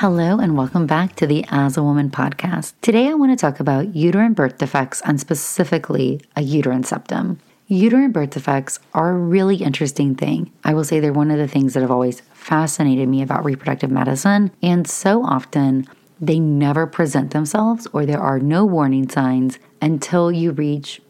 Hello, 0.00 0.38
and 0.38 0.56
welcome 0.56 0.86
back 0.86 1.16
to 1.16 1.26
the 1.26 1.44
As 1.48 1.76
a 1.76 1.82
Woman 1.82 2.08
podcast. 2.08 2.74
Today, 2.82 3.08
I 3.08 3.14
want 3.14 3.32
to 3.32 3.36
talk 3.36 3.58
about 3.58 3.96
uterine 3.96 4.32
birth 4.32 4.58
defects 4.58 5.02
and 5.04 5.18
specifically 5.18 6.20
a 6.36 6.40
uterine 6.40 6.84
septum. 6.84 7.40
Uterine 7.66 8.12
birth 8.12 8.30
defects 8.30 8.78
are 8.94 9.10
a 9.10 9.18
really 9.18 9.56
interesting 9.56 10.14
thing. 10.14 10.52
I 10.62 10.72
will 10.72 10.84
say 10.84 11.00
they're 11.00 11.12
one 11.12 11.32
of 11.32 11.38
the 11.38 11.48
things 11.48 11.74
that 11.74 11.80
have 11.80 11.90
always 11.90 12.20
fascinated 12.32 13.08
me 13.08 13.22
about 13.22 13.44
reproductive 13.44 13.90
medicine, 13.90 14.52
and 14.62 14.88
so 14.88 15.24
often 15.24 15.84
they 16.20 16.38
never 16.38 16.86
present 16.86 17.32
themselves 17.32 17.88
or 17.92 18.06
there 18.06 18.20
are 18.20 18.38
no 18.38 18.64
warning 18.64 19.08
signs 19.08 19.58
until 19.82 20.30
you 20.30 20.52
reach 20.52 21.00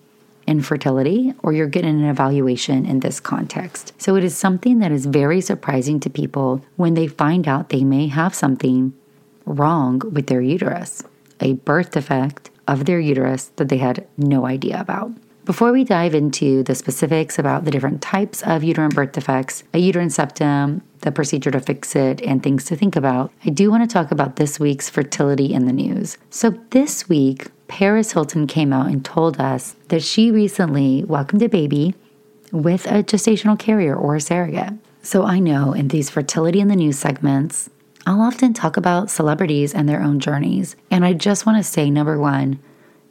infertility 0.48 1.34
or 1.42 1.52
you're 1.52 1.68
getting 1.68 2.00
an 2.02 2.08
evaluation 2.08 2.86
in 2.86 3.00
this 3.00 3.20
context. 3.20 3.92
So 3.98 4.16
it 4.16 4.24
is 4.24 4.36
something 4.36 4.78
that 4.78 4.90
is 4.90 5.06
very 5.06 5.40
surprising 5.40 6.00
to 6.00 6.10
people 6.10 6.64
when 6.76 6.94
they 6.94 7.06
find 7.06 7.46
out 7.46 7.68
they 7.68 7.84
may 7.84 8.08
have 8.08 8.34
something 8.34 8.94
wrong 9.44 10.00
with 10.10 10.26
their 10.26 10.40
uterus, 10.40 11.04
a 11.40 11.52
birth 11.52 11.92
defect 11.92 12.50
of 12.66 12.86
their 12.86 12.98
uterus 12.98 13.52
that 13.56 13.68
they 13.68 13.78
had 13.78 14.06
no 14.16 14.46
idea 14.46 14.80
about. 14.80 15.12
Before 15.44 15.72
we 15.72 15.82
dive 15.82 16.14
into 16.14 16.62
the 16.62 16.74
specifics 16.74 17.38
about 17.38 17.64
the 17.64 17.70
different 17.70 18.02
types 18.02 18.42
of 18.42 18.62
uterine 18.62 18.90
birth 18.90 19.12
defects, 19.12 19.64
a 19.72 19.78
uterine 19.78 20.10
septum, 20.10 20.82
the 21.00 21.10
procedure 21.10 21.50
to 21.50 21.60
fix 21.60 21.96
it, 21.96 22.20
and 22.20 22.42
things 22.42 22.66
to 22.66 22.76
think 22.76 22.96
about, 22.96 23.32
I 23.46 23.48
do 23.48 23.70
want 23.70 23.88
to 23.88 23.92
talk 23.92 24.10
about 24.10 24.36
this 24.36 24.60
week's 24.60 24.90
fertility 24.90 25.54
in 25.54 25.64
the 25.64 25.72
news. 25.72 26.18
So, 26.28 26.50
this 26.70 27.08
week, 27.08 27.46
Paris 27.68 28.12
Hilton 28.12 28.46
came 28.46 28.72
out 28.72 28.88
and 28.88 29.04
told 29.04 29.40
us 29.40 29.76
that 29.88 30.02
she 30.02 30.30
recently 30.30 31.04
welcomed 31.04 31.42
a 31.42 31.48
baby 31.48 31.94
with 32.50 32.86
a 32.86 33.02
gestational 33.02 33.58
carrier 33.58 33.94
or 33.94 34.16
a 34.16 34.20
surrogate. 34.20 34.74
So 35.02 35.24
I 35.24 35.38
know 35.38 35.72
in 35.72 35.88
these 35.88 36.10
fertility 36.10 36.60
in 36.60 36.68
the 36.68 36.76
news 36.76 36.98
segments, 36.98 37.70
I'll 38.06 38.22
often 38.22 38.54
talk 38.54 38.76
about 38.76 39.10
celebrities 39.10 39.74
and 39.74 39.88
their 39.88 40.02
own 40.02 40.18
journeys. 40.18 40.76
And 40.90 41.04
I 41.04 41.12
just 41.12 41.44
want 41.46 41.58
to 41.58 41.62
say 41.62 41.90
number 41.90 42.18
one, 42.18 42.58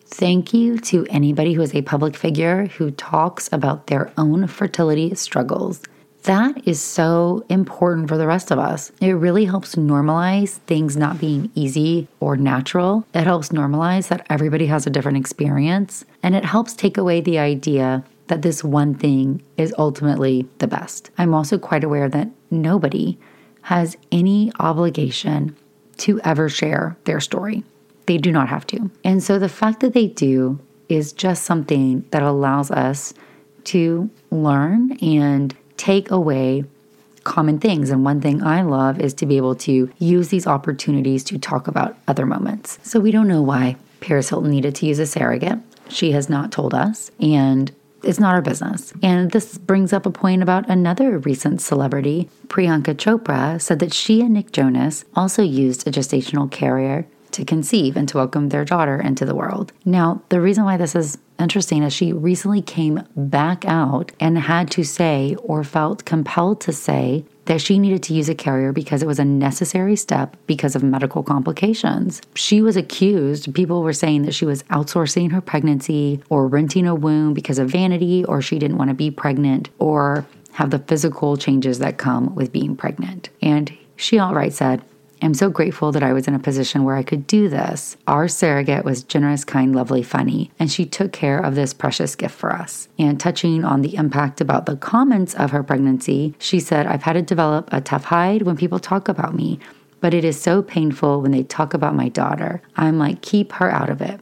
thank 0.05 0.53
you 0.53 0.79
to 0.79 1.05
anybody 1.09 1.53
who 1.53 1.61
is 1.61 1.75
a 1.75 1.83
public 1.83 2.15
figure 2.15 2.65
who 2.65 2.91
talks 2.91 3.47
about 3.51 3.87
their 3.87 4.11
own 4.17 4.47
fertility 4.47 5.13
struggles. 5.15 5.81
That 6.23 6.67
is 6.67 6.81
so 6.81 7.45
important 7.47 8.09
for 8.09 8.17
the 8.17 8.27
rest 8.27 8.51
of 8.51 8.59
us. 8.59 8.91
It 8.99 9.13
really 9.13 9.45
helps 9.45 9.75
normalize 9.75 10.57
things 10.67 10.97
not 10.97 11.19
being 11.19 11.49
easy 11.55 12.07
or 12.19 12.35
natural. 12.35 13.05
It 13.13 13.23
helps 13.23 13.49
normalize 13.49 14.09
that 14.09 14.25
everybody 14.29 14.65
has 14.65 14.85
a 14.85 14.89
different 14.89 15.17
experience. 15.17 16.03
And 16.23 16.35
it 16.35 16.43
helps 16.43 16.73
take 16.73 16.97
away 16.97 17.21
the 17.21 17.39
idea 17.39 18.03
that 18.27 18.41
this 18.41 18.63
one 18.63 18.93
thing 18.93 19.41
is 19.55 19.73
ultimately 19.77 20.47
the 20.57 20.67
best. 20.67 21.11
I'm 21.17 21.33
also 21.33 21.57
quite 21.57 21.83
aware 21.83 22.09
that 22.09 22.29
nobody 22.51 23.17
has 23.61 23.95
any 24.11 24.51
obligation 24.59 25.55
to 25.97 26.19
ever 26.21 26.49
share 26.49 26.97
their 27.05 27.19
story. 27.19 27.63
They 28.05 28.17
do 28.17 28.31
not 28.31 28.49
have 28.49 28.67
to. 28.67 28.89
And 29.03 29.23
so 29.23 29.39
the 29.39 29.49
fact 29.49 29.79
that 29.79 29.93
they 29.93 30.07
do 30.07 30.59
is 30.89 31.11
just 31.11 31.43
something 31.43 32.05
that 32.11 32.23
allows 32.23 32.71
us 32.71 33.13
to 33.65 34.09
learn 34.31 34.93
and 35.01 35.55
take 35.77 36.11
away 36.11 36.65
common 37.23 37.59
things. 37.59 37.89
And 37.89 38.05
one 38.05 38.21
thing 38.21 38.41
I 38.41 38.61
love 38.61 38.99
is 38.99 39.13
to 39.15 39.25
be 39.25 39.37
able 39.37 39.55
to 39.55 39.91
use 39.99 40.29
these 40.29 40.47
opportunities 40.47 41.23
to 41.25 41.37
talk 41.37 41.67
about 41.67 41.97
other 42.07 42.25
moments. 42.25 42.79
So 42.83 42.99
we 42.99 43.11
don't 43.11 43.27
know 43.27 43.41
why 43.41 43.75
Paris 43.99 44.29
Hilton 44.29 44.51
needed 44.51 44.75
to 44.75 44.85
use 44.85 44.99
a 44.99 45.05
surrogate. 45.05 45.59
She 45.89 46.11
has 46.11 46.29
not 46.29 46.51
told 46.51 46.73
us. 46.73 47.11
And 47.19 47.71
it's 48.03 48.19
not 48.19 48.35
our 48.35 48.41
business. 48.41 48.93
And 49.01 49.31
this 49.31 49.57
brings 49.57 49.91
up 49.91 50.05
a 50.05 50.11
point 50.11 50.43
about 50.43 50.69
another 50.69 51.17
recent 51.17 51.61
celebrity. 51.61 52.29
Priyanka 52.47 52.95
Chopra 52.95 53.59
said 53.59 53.79
that 53.79 53.93
she 53.93 54.21
and 54.21 54.33
Nick 54.33 54.51
Jonas 54.51 55.03
also 55.15 55.41
used 55.41 55.87
a 55.87 55.91
gestational 55.91 56.49
carrier 56.49 57.07
to 57.31 57.43
conceive 57.43 57.97
and 57.97 58.07
to 58.09 58.17
welcome 58.17 58.49
their 58.49 58.63
daughter 58.63 59.01
into 59.01 59.25
the 59.25 59.35
world. 59.35 59.73
Now, 59.83 60.21
the 60.29 60.39
reason 60.39 60.63
why 60.63 60.77
this 60.77 60.95
is 60.95 61.17
interesting 61.39 61.83
is 61.83 61.93
she 61.93 62.13
recently 62.13 62.61
came 62.61 63.03
back 63.15 63.65
out 63.65 64.11
and 64.19 64.37
had 64.37 64.71
to 64.71 64.83
say 64.83 65.35
or 65.43 65.63
felt 65.63 66.05
compelled 66.05 66.61
to 66.61 66.73
say 66.73 67.25
that 67.45 67.61
she 67.61 67.79
needed 67.79 68.03
to 68.03 68.13
use 68.13 68.27
a 68.27 68.35
carrier 68.35 68.73
because 68.73 69.01
it 69.01 69.07
was 69.07 69.19
a 69.19 69.25
necessary 69.25 69.95
step 69.95 70.35
because 70.47 70.75
of 70.75 70.83
medical 70.83 71.23
complications. 71.23 72.21
She 72.35 72.61
was 72.61 72.75
accused, 72.75 73.53
people 73.53 73.81
were 73.81 73.93
saying 73.93 74.23
that 74.23 74.33
she 74.33 74.45
was 74.45 74.63
outsourcing 74.63 75.31
her 75.31 75.41
pregnancy 75.41 76.21
or 76.29 76.47
renting 76.47 76.85
a 76.85 76.95
womb 76.95 77.33
because 77.33 77.57
of 77.57 77.69
vanity 77.69 78.25
or 78.25 78.41
she 78.41 78.59
didn't 78.59 78.77
want 78.77 78.89
to 78.89 78.93
be 78.93 79.09
pregnant 79.09 79.69
or 79.79 80.25
have 80.53 80.71
the 80.71 80.79
physical 80.79 81.37
changes 81.37 81.79
that 81.79 81.97
come 81.97 82.35
with 82.35 82.51
being 82.51 82.75
pregnant. 82.75 83.29
And 83.41 83.75
she 83.95 84.19
outright 84.19 84.53
said, 84.53 84.83
I'm 85.21 85.33
so 85.33 85.49
grateful 85.49 85.91
that 85.91 86.03
I 86.03 86.13
was 86.13 86.27
in 86.27 86.35
a 86.35 86.39
position 86.39 86.83
where 86.83 86.95
I 86.95 87.03
could 87.03 87.25
do 87.27 87.49
this. 87.49 87.97
Our 88.07 88.27
surrogate 88.27 88.85
was 88.85 89.03
generous, 89.03 89.43
kind, 89.43 89.75
lovely, 89.75 90.03
funny, 90.03 90.51
and 90.59 90.71
she 90.71 90.85
took 90.85 91.11
care 91.11 91.39
of 91.39 91.55
this 91.55 91.73
precious 91.73 92.15
gift 92.15 92.35
for 92.35 92.53
us. 92.53 92.87
And 92.99 93.19
touching 93.19 93.65
on 93.65 93.81
the 93.81 93.95
impact 93.95 94.41
about 94.41 94.65
the 94.65 94.75
comments 94.75 95.33
of 95.35 95.51
her 95.51 95.63
pregnancy, 95.63 96.35
she 96.39 96.59
said, 96.59 96.85
I've 96.85 97.03
had 97.03 97.13
to 97.13 97.21
develop 97.21 97.69
a 97.71 97.81
tough 97.81 98.05
hide 98.05 98.43
when 98.43 98.57
people 98.57 98.79
talk 98.79 99.07
about 99.07 99.33
me, 99.33 99.59
but 100.01 100.13
it 100.13 100.23
is 100.23 100.39
so 100.39 100.61
painful 100.61 101.21
when 101.21 101.31
they 101.31 101.43
talk 101.43 101.73
about 101.73 101.95
my 101.95 102.09
daughter. 102.09 102.61
I'm 102.75 102.99
like, 102.99 103.21
keep 103.21 103.53
her 103.53 103.71
out 103.71 103.89
of 103.89 104.01
it. 104.01 104.19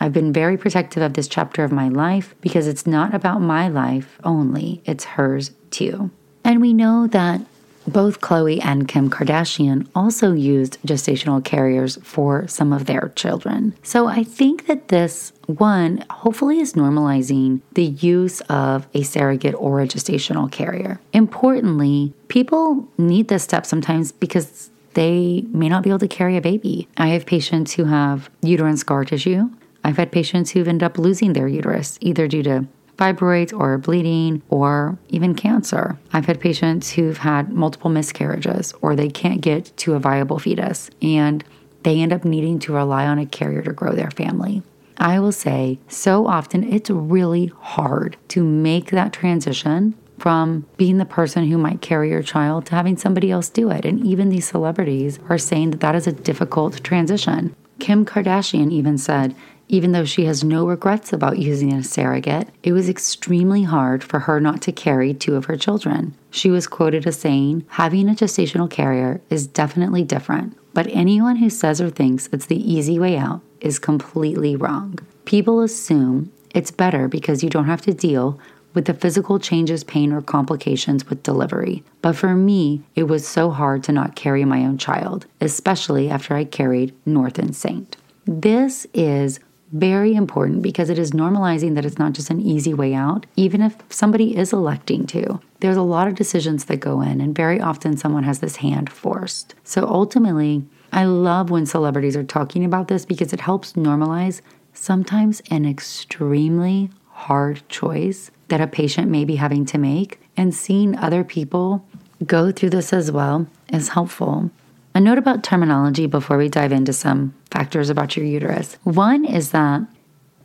I've 0.00 0.12
been 0.12 0.32
very 0.32 0.56
protective 0.56 1.02
of 1.02 1.14
this 1.14 1.26
chapter 1.26 1.64
of 1.64 1.72
my 1.72 1.88
life 1.88 2.34
because 2.40 2.68
it's 2.68 2.86
not 2.86 3.14
about 3.14 3.40
my 3.40 3.68
life 3.68 4.18
only, 4.22 4.80
it's 4.84 5.04
hers 5.04 5.50
too. 5.70 6.10
And 6.44 6.60
we 6.60 6.72
know 6.72 7.08
that 7.08 7.40
both 7.88 8.20
Khloe 8.20 8.64
and 8.64 8.86
Kim 8.86 9.10
Kardashian 9.10 9.88
also 9.94 10.32
used 10.32 10.78
gestational 10.86 11.44
carriers 11.44 11.98
for 12.02 12.46
some 12.46 12.72
of 12.72 12.86
their 12.86 13.12
children. 13.16 13.74
So 13.82 14.06
I 14.06 14.24
think 14.24 14.66
that 14.66 14.88
this 14.88 15.32
one 15.46 16.04
hopefully 16.10 16.60
is 16.60 16.74
normalizing 16.74 17.60
the 17.72 17.84
use 17.84 18.40
of 18.42 18.86
a 18.94 19.02
surrogate 19.02 19.54
or 19.54 19.80
a 19.80 19.86
gestational 19.86 20.50
carrier. 20.50 21.00
Importantly, 21.12 22.12
people 22.28 22.88
need 22.98 23.28
this 23.28 23.44
step 23.44 23.64
sometimes 23.64 24.12
because 24.12 24.70
they 24.94 25.44
may 25.48 25.68
not 25.68 25.82
be 25.82 25.90
able 25.90 25.98
to 26.00 26.08
carry 26.08 26.36
a 26.36 26.40
baby. 26.40 26.88
I 26.96 27.08
have 27.08 27.24
patients 27.24 27.74
who 27.74 27.84
have 27.84 28.30
uterine 28.42 28.76
scar 28.76 29.04
tissue. 29.04 29.48
I've 29.84 29.96
had 29.96 30.12
patients 30.12 30.50
who've 30.50 30.68
ended 30.68 30.84
up 30.84 30.98
losing 30.98 31.32
their 31.32 31.48
uterus 31.48 31.98
either 32.00 32.26
due 32.26 32.42
to 32.42 32.66
fibroids 32.98 33.58
or 33.58 33.78
bleeding 33.78 34.42
or 34.50 34.98
even 35.08 35.34
cancer. 35.34 35.98
I've 36.12 36.26
had 36.26 36.40
patients 36.40 36.90
who've 36.90 37.18
had 37.18 37.52
multiple 37.52 37.90
miscarriages 37.90 38.74
or 38.82 38.94
they 38.94 39.08
can't 39.08 39.40
get 39.40 39.72
to 39.78 39.94
a 39.94 40.00
viable 40.00 40.38
fetus 40.38 40.90
and 41.00 41.44
they 41.84 42.00
end 42.00 42.12
up 42.12 42.24
needing 42.24 42.58
to 42.60 42.74
rely 42.74 43.06
on 43.06 43.18
a 43.18 43.26
carrier 43.26 43.62
to 43.62 43.72
grow 43.72 43.92
their 43.92 44.10
family. 44.10 44.62
I 44.98 45.20
will 45.20 45.32
say 45.32 45.78
so 45.86 46.26
often 46.26 46.64
it's 46.64 46.90
really 46.90 47.52
hard 47.60 48.16
to 48.28 48.42
make 48.42 48.90
that 48.90 49.12
transition 49.12 49.94
from 50.18 50.66
being 50.76 50.98
the 50.98 51.04
person 51.04 51.46
who 51.46 51.56
might 51.56 51.80
carry 51.80 52.10
your 52.10 52.22
child 52.24 52.66
to 52.66 52.74
having 52.74 52.96
somebody 52.96 53.30
else 53.30 53.48
do 53.48 53.70
it. 53.70 53.84
And 53.84 54.04
even 54.04 54.28
these 54.28 54.48
celebrities 54.48 55.20
are 55.28 55.38
saying 55.38 55.70
that 55.70 55.80
that 55.80 55.94
is 55.94 56.08
a 56.08 56.12
difficult 56.12 56.82
transition. 56.82 57.54
Kim 57.78 58.04
Kardashian 58.04 58.72
even 58.72 58.98
said, 58.98 59.36
even 59.68 59.92
though 59.92 60.04
she 60.04 60.24
has 60.24 60.42
no 60.42 60.66
regrets 60.66 61.12
about 61.12 61.38
using 61.38 61.72
a 61.72 61.84
surrogate, 61.84 62.48
it 62.62 62.72
was 62.72 62.88
extremely 62.88 63.62
hard 63.62 64.02
for 64.02 64.20
her 64.20 64.40
not 64.40 64.62
to 64.62 64.72
carry 64.72 65.12
two 65.12 65.36
of 65.36 65.44
her 65.44 65.56
children. 65.56 66.14
She 66.30 66.50
was 66.50 66.66
quoted 66.66 67.06
as 67.06 67.18
saying, 67.18 67.66
Having 67.68 68.08
a 68.08 68.14
gestational 68.14 68.70
carrier 68.70 69.20
is 69.30 69.46
definitely 69.46 70.04
different, 70.04 70.56
but 70.72 70.86
anyone 70.88 71.36
who 71.36 71.50
says 71.50 71.80
or 71.80 71.90
thinks 71.90 72.28
it's 72.32 72.46
the 72.46 72.72
easy 72.72 72.98
way 72.98 73.16
out 73.16 73.42
is 73.60 73.78
completely 73.78 74.56
wrong. 74.56 74.98
People 75.24 75.60
assume 75.60 76.32
it's 76.54 76.70
better 76.70 77.08
because 77.08 77.44
you 77.44 77.50
don't 77.50 77.66
have 77.66 77.82
to 77.82 77.92
deal 77.92 78.40
with 78.74 78.86
the 78.86 78.94
physical 78.94 79.38
changes, 79.38 79.82
pain, 79.84 80.12
or 80.12 80.22
complications 80.22 81.08
with 81.08 81.22
delivery. 81.22 81.82
But 82.00 82.14
for 82.16 82.34
me, 82.34 82.82
it 82.94 83.04
was 83.04 83.26
so 83.26 83.50
hard 83.50 83.82
to 83.84 83.92
not 83.92 84.14
carry 84.14 84.44
my 84.44 84.64
own 84.64 84.78
child, 84.78 85.26
especially 85.40 86.08
after 86.08 86.34
I 86.34 86.44
carried 86.44 86.94
North 87.06 87.38
and 87.38 87.56
Saint. 87.56 87.96
This 88.26 88.86
is 88.92 89.40
very 89.72 90.14
important 90.14 90.62
because 90.62 90.90
it 90.90 90.98
is 90.98 91.10
normalizing 91.12 91.74
that 91.74 91.84
it's 91.84 91.98
not 91.98 92.12
just 92.12 92.30
an 92.30 92.40
easy 92.40 92.72
way 92.72 92.94
out, 92.94 93.26
even 93.36 93.60
if 93.60 93.76
somebody 93.90 94.36
is 94.36 94.52
electing 94.52 95.06
to. 95.06 95.40
There's 95.60 95.76
a 95.76 95.82
lot 95.82 96.08
of 96.08 96.14
decisions 96.14 96.66
that 96.66 96.78
go 96.78 97.00
in, 97.00 97.20
and 97.20 97.34
very 97.34 97.60
often 97.60 97.96
someone 97.96 98.24
has 98.24 98.40
this 98.40 98.56
hand 98.56 98.90
forced. 98.90 99.54
So 99.64 99.86
ultimately, 99.86 100.64
I 100.92 101.04
love 101.04 101.50
when 101.50 101.66
celebrities 101.66 102.16
are 102.16 102.24
talking 102.24 102.64
about 102.64 102.88
this 102.88 103.04
because 103.04 103.32
it 103.32 103.40
helps 103.40 103.74
normalize 103.74 104.40
sometimes 104.72 105.42
an 105.50 105.66
extremely 105.66 106.90
hard 107.10 107.62
choice 107.68 108.30
that 108.48 108.60
a 108.60 108.66
patient 108.66 109.10
may 109.10 109.24
be 109.24 109.36
having 109.36 109.66
to 109.66 109.78
make, 109.78 110.20
and 110.36 110.54
seeing 110.54 110.96
other 110.96 111.24
people 111.24 111.84
go 112.24 112.50
through 112.50 112.70
this 112.70 112.92
as 112.92 113.12
well 113.12 113.46
is 113.72 113.90
helpful. 113.90 114.50
A 114.94 115.00
note 115.00 115.18
about 115.18 115.44
terminology 115.44 116.06
before 116.06 116.36
we 116.36 116.48
dive 116.48 116.72
into 116.72 116.92
some 116.92 117.34
factors 117.50 117.88
about 117.90 118.16
your 118.16 118.26
uterus. 118.26 118.76
One 118.84 119.24
is 119.24 119.52
that 119.52 119.82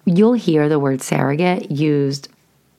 you'll 0.06 0.34
hear 0.34 0.70
the 0.70 0.80
word 0.80 1.02
surrogate 1.02 1.72
used 1.72 2.30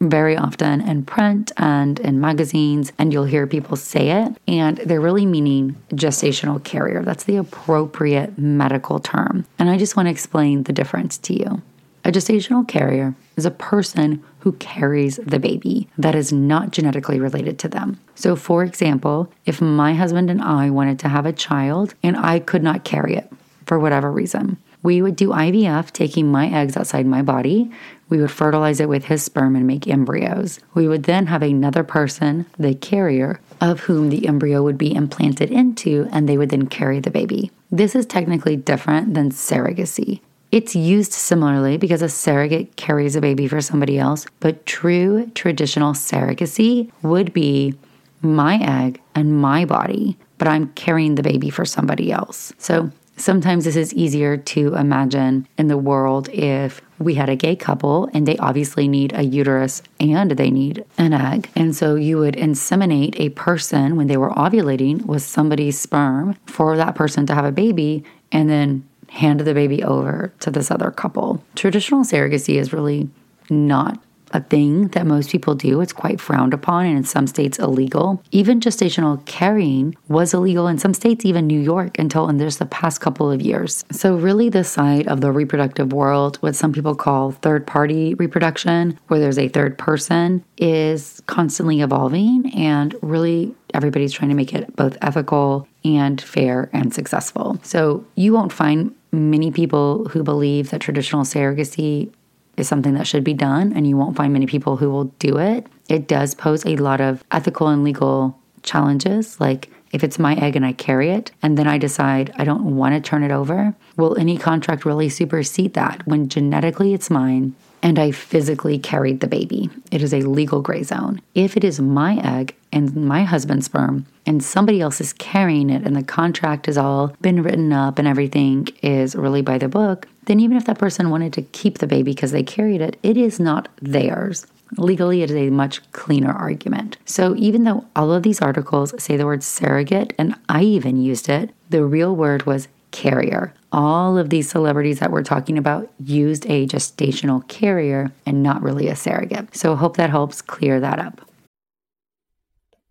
very 0.01 0.37
often 0.37 0.81
in 0.81 1.05
print 1.05 1.53
and 1.57 1.99
in 2.01 2.21
magazines, 2.21 2.93
and 2.99 3.13
you'll 3.13 3.25
hear 3.25 3.47
people 3.47 3.77
say 3.77 4.11
it, 4.11 4.37
and 4.47 4.79
they're 4.79 5.01
really 5.01 5.25
meaning 5.25 5.77
gestational 5.93 6.63
carrier. 6.63 7.03
That's 7.03 7.25
the 7.25 7.37
appropriate 7.37 8.39
medical 8.39 8.99
term. 8.99 9.47
And 9.59 9.71
I 9.71 9.79
just 9.79 9.97
want 9.97 10.07
to 10.07 10.11
explain 10.11 10.65
the 10.65 10.73
difference 10.73 11.17
to 11.19 11.33
you. 11.33 11.63
A 12.05 12.13
gestational 12.13 12.67
carrier 12.69 13.15
is 13.37 13.47
a 13.47 13.51
person 13.51 14.23
who 14.41 14.53
carries 14.53 15.17
the 15.17 15.39
baby 15.39 15.89
that 15.99 16.15
is 16.15 16.33
not 16.33 16.71
genetically 16.71 17.19
related 17.19 17.59
to 17.61 17.69
them. 17.69 17.99
So, 18.15 18.37
for 18.37 18.63
example, 18.63 19.33
if 19.47 19.61
my 19.61 19.95
husband 19.95 20.31
and 20.31 20.43
I 20.43 20.71
wanted 20.71 20.99
to 21.01 21.09
have 21.09 21.27
a 21.27 21.33
child 21.33 21.95
and 22.03 22.17
I 22.17 22.39
could 22.39 22.63
not 22.63 22.85
carry 22.85 23.17
it 23.17 23.31
for 23.67 23.79
whatever 23.79 24.13
reason, 24.13 24.59
we 24.85 25.01
would 25.01 25.17
do 25.17 25.31
IVF, 25.31 25.93
taking 25.93 26.31
my 26.31 26.49
eggs 26.49 26.77
outside 26.77 27.07
my 27.07 27.23
body. 27.23 27.71
We 28.11 28.21
would 28.21 28.31
fertilize 28.31 28.81
it 28.81 28.89
with 28.89 29.07
his 29.07 29.23
sperm 29.23 29.57
and 29.57 29.67
make 29.67 29.89
embryos. 29.89 30.61
We 30.75 30.87
would 30.87 31.05
then 31.05 31.27
have 31.29 31.43
another 31.43 31.83
person, 31.83 32.45
the 32.59 32.75
carrier, 32.75 33.41
of 33.63 33.81
whom 33.81 34.11
the 34.11 34.29
embryo 34.29 34.63
would 34.63 34.77
be 34.77 34.95
implanted 34.95 35.51
into, 35.51 36.07
and 36.13 36.29
they 36.29 36.37
would 36.37 36.51
then 36.51 36.67
carry 36.67 37.01
the 37.01 37.11
baby. 37.11 37.51
This 37.71 37.95
is 37.95 38.05
technically 38.05 38.57
different 38.57 39.15
than 39.15 39.31
surrogacy. 39.31 40.21
It's 40.55 40.77
used 40.77 41.13
similarly 41.13 41.79
because 41.79 42.01
a 42.01 42.09
surrogate 42.09 42.77
carries 42.77 43.17
a 43.17 43.21
baby 43.21 43.49
for 43.49 43.61
somebody 43.61 43.99
else, 43.99 44.25
but 44.39 44.65
true 44.67 45.29
traditional 45.35 45.95
surrogacy 45.95 46.93
would 47.03 47.33
be 47.33 47.75
my 48.23 48.59
egg 48.59 49.01
and 49.17 49.37
my 49.37 49.65
body, 49.65 50.17
but 50.39 50.47
I'm 50.47 50.69
carrying 50.75 51.17
the 51.17 51.25
baby 51.25 51.51
for 51.51 51.65
somebody 51.65 52.13
else. 52.13 52.53
So 52.59 52.93
sometimes 53.17 53.65
this 53.65 53.75
is 53.75 53.93
easier 53.95 54.37
to 54.37 54.77
imagine 54.77 55.49
in 55.59 55.67
the 55.67 55.77
world 55.77 56.29
if 56.29 56.81
we 57.01 57.15
had 57.15 57.29
a 57.29 57.35
gay 57.35 57.57
couple 57.57 58.09
and 58.15 58.25
they 58.25 58.37
obviously 58.37 58.87
need 58.87 59.13
a 59.13 59.25
uterus 59.25 59.83
and 59.99 60.31
they 60.31 60.53
need 60.53 60.85
an 60.99 61.15
egg. 61.15 61.51
And 61.57 61.75
so 61.75 61.97
you 61.97 62.19
would 62.19 62.37
inseminate 62.37 63.19
a 63.19 63.31
person 63.31 63.97
when 63.97 64.07
they 64.07 64.17
were 64.17 64.31
ovulating 64.31 65.05
with 65.05 65.25
somebody's 65.25 65.81
sperm 65.81 66.37
for 66.47 66.77
that 66.77 66.95
person 66.95 67.27
to 67.27 67.35
have 67.35 67.45
a 67.45 67.51
baby 67.51 68.05
and 68.31 68.49
then 68.49 68.89
hand 69.15 69.41
the 69.41 69.55
baby 69.55 69.83
over 69.83 70.33
to 70.41 70.51
this 70.51 70.71
other 70.71 70.91
couple. 70.91 71.43
Traditional 71.55 72.03
surrogacy 72.03 72.57
is 72.57 72.73
really 72.73 73.09
not 73.49 74.03
a 74.35 74.41
thing 74.41 74.89
that 74.89 75.07
most 75.07 75.31
people 75.31 75.55
do. 75.55 75.81
It's 75.81 75.93
quite 75.93 76.21
frowned 76.21 76.53
upon 76.53 76.87
and 76.87 76.99
in 76.99 77.05
some 77.05 77.27
states 77.27 77.59
illegal. 77.59 78.23
Even 78.33 78.61
gestational 78.61 79.25
carrying 79.25 79.97
was 80.09 80.35
illegal 80.35 80.67
in 80.67 80.77
some 80.77 80.93
states, 80.93 81.25
even 81.25 81.47
New 81.47 81.61
York, 81.61 81.99
until 81.99 82.29
in 82.29 82.39
just 82.39 82.59
the 82.59 82.67
past 82.67 83.01
couple 83.01 83.31
of 83.31 83.41
years. 83.41 83.85
So, 83.93 84.17
really, 84.17 84.49
the 84.49 84.65
side 84.65 85.07
of 85.07 85.21
the 85.21 85.31
reproductive 85.31 85.93
world, 85.93 86.37
what 86.39 86.57
some 86.57 86.73
people 86.73 86.97
call 86.97 87.31
third 87.31 87.67
party 87.67 88.15
reproduction, 88.15 88.99
where 89.07 89.21
there's 89.21 89.39
a 89.39 89.49
third 89.49 89.79
person, 89.79 90.45
is 90.59 91.23
constantly 91.27 91.81
evolving 91.81 92.53
and 92.55 92.95
really 93.03 93.55
everybody's 93.73 94.13
trying 94.13 94.31
to 94.31 94.37
make 94.37 94.53
it 94.53 94.75
both 94.77 94.97
ethical 95.01 95.69
and 95.85 96.21
fair 96.21 96.71
and 96.73 96.93
successful. 96.93 97.61
So, 97.63 98.05
you 98.17 98.33
won't 98.33 98.53
find 98.53 98.95
many 99.15 99.51
people 99.51 100.07
who 100.09 100.23
believe 100.23 100.71
that 100.71 100.81
traditional 100.81 101.23
surrogacy 101.23 102.13
is 102.57 102.69
something 102.69 102.95
that 102.95 103.07
should 103.07 103.25
be 103.25 103.35
done, 103.35 103.73
and 103.73 103.87
you 103.87 103.97
won't 103.97 104.17
find 104.17 104.33
many 104.33 104.47
people 104.47 104.77
who 104.77 104.91
will 104.91 105.05
do 105.19 105.39
it. 105.39 105.67
It 105.89 106.07
does 106.07 106.35
pose 106.35 106.65
a 106.65 106.77
lot 106.77 107.01
of 107.01 107.25
ethical 107.31 107.69
and 107.69 107.83
legal 107.83 108.39
challenges, 108.63 109.41
like 109.41 109.71
if 109.93 110.03
it's 110.03 110.19
my 110.19 110.35
egg 110.35 110.57
and 110.57 110.67
I 110.67 110.73
carry 110.73 111.11
it, 111.11 111.31
and 111.43 111.57
then 111.57 111.69
I 111.69 111.79
decide 111.79 112.33
I 112.37 112.45
don't 112.45 112.77
want 112.77 112.95
to 112.95 113.01
turn 113.01 113.23
it 113.23 113.31
over, 113.31 113.75
will 113.97 114.17
any 114.19 114.37
contract 114.37 114.85
really 114.85 115.09
supersede 115.09 115.75
that 115.75 116.07
when 116.07 116.29
genetically 116.29 116.95
it's 116.95 117.11
mine 117.11 117.55
and 117.85 117.99
I 117.99 118.11
physically 118.11 118.79
carried 118.79 119.21
the 119.21 119.29
baby? 119.29 119.71
It 119.93 120.03
is 120.03 120.15
a 120.15 120.23
legal 120.23 120.63
gray 120.63 120.83
zone. 120.83 121.21
If 121.35 121.57
it 121.57 121.63
is 121.63 121.81
my 121.81 122.17
egg 122.17 122.57
and 122.73 122.97
my 122.97 123.23
husband's 123.25 123.67
sperm, 123.67 124.07
and 124.27 124.43
somebody 124.43 124.81
else 124.81 125.03
is 125.03 125.13
carrying 125.13 125.69
it, 125.69 125.85
and 125.85 125.95
the 125.95 126.03
contract 126.03 126.65
has 126.65 126.79
all 126.79 127.15
been 127.21 127.43
written 127.43 127.73
up 127.75 127.99
and 127.99 128.09
everything 128.09 128.69
is 128.83 129.15
really 129.15 129.43
by 129.43 129.59
the 129.59 129.69
book, 129.69 130.09
then 130.25 130.41
even 130.41 130.57
if 130.57 130.65
that 130.65 130.79
person 130.79 131.11
wanted 131.11 131.35
to 131.35 131.43
keep 131.43 131.79
the 131.79 131.87
baby 131.87 132.13
because 132.13 132.33
they 132.33 132.43
carried 132.43 132.81
it, 132.81 132.99
it 133.03 133.19
is 133.19 133.39
not 133.39 133.69
theirs. 133.83 134.47
Legally, 134.79 135.23
it 135.23 135.31
is 135.31 135.37
a 135.37 135.51
much 135.51 135.93
cleaner 135.93 136.33
argument. 136.33 136.97
So, 137.05 137.37
even 137.37 137.65
though 137.65 137.85
all 137.95 138.13
of 138.13 138.23
these 138.23 138.41
articles 138.41 138.95
say 139.01 139.19
the 139.19 139.27
word 139.27 139.45
surrogate, 139.45 140.15
and 140.19 140.35
I 140.49 140.63
even 140.63 141.01
used 141.01 141.29
it, 141.29 141.51
the 141.69 141.85
real 141.85 142.17
word 142.17 142.47
was 142.47 142.67
carrier. 142.95 143.53
All 143.73 144.17
of 144.17 144.31
these 144.31 144.49
celebrities 144.49 145.01
that 145.01 145.11
we're 145.11 145.25
talking 145.25 145.59
about 145.59 145.93
used 145.99 146.47
a 146.47 146.67
gestational 146.67 147.47
carrier 147.49 148.13
and 148.25 148.43
not 148.43 148.63
really 148.63 148.87
a 148.87 148.95
surrogate. 148.95 149.55
So, 149.55 149.75
hope 149.75 149.97
that 149.97 150.11
helps 150.11 150.41
clear 150.41 150.79
that 150.79 151.01
up. 151.01 151.21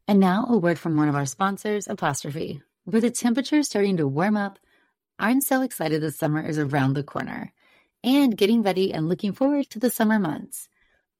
And 0.07 0.19
now, 0.19 0.45
a 0.49 0.57
word 0.57 0.77
from 0.77 0.97
one 0.97 1.07
of 1.07 1.15
our 1.15 1.25
sponsors, 1.25 1.87
Apostrophe. 1.87 2.61
With 2.85 3.03
the 3.03 3.11
temperature 3.11 3.63
starting 3.63 3.95
to 3.97 4.07
warm 4.07 4.35
up, 4.35 4.59
I'm 5.17 5.39
so 5.39 5.61
excited 5.61 6.01
the 6.01 6.11
summer 6.11 6.45
is 6.45 6.59
around 6.59 6.93
the 6.93 7.03
corner 7.03 7.53
and 8.03 8.35
getting 8.35 8.61
ready 8.61 8.93
and 8.93 9.07
looking 9.07 9.31
forward 9.31 9.69
to 9.69 9.79
the 9.79 9.89
summer 9.89 10.19
months. 10.19 10.67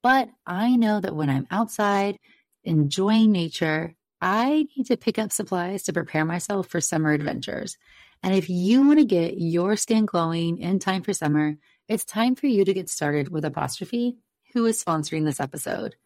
But 0.02 0.28
I 0.46 0.76
know 0.76 1.00
that 1.00 1.16
when 1.16 1.30
I'm 1.30 1.46
outside 1.50 2.18
enjoying 2.64 3.32
nature, 3.32 3.94
I 4.20 4.66
need 4.76 4.84
to 4.88 4.98
pick 4.98 5.18
up 5.18 5.32
supplies 5.32 5.84
to 5.84 5.94
prepare 5.94 6.26
myself 6.26 6.68
for 6.68 6.82
summer 6.82 7.12
adventures. 7.12 7.78
And 8.24 8.34
if 8.34 8.48
you 8.48 8.86
want 8.86 9.00
to 9.00 9.04
get 9.04 9.36
your 9.36 9.76
skin 9.76 10.06
glowing 10.06 10.56
in 10.56 10.78
time 10.78 11.02
for 11.02 11.12
summer, 11.12 11.58
it's 11.88 12.06
time 12.06 12.34
for 12.34 12.46
you 12.46 12.64
to 12.64 12.72
get 12.72 12.88
started 12.88 13.28
with 13.28 13.44
Apostrophe, 13.44 14.16
who 14.54 14.64
is 14.64 14.82
sponsoring 14.82 15.26
this 15.26 15.40
episode. 15.40 15.96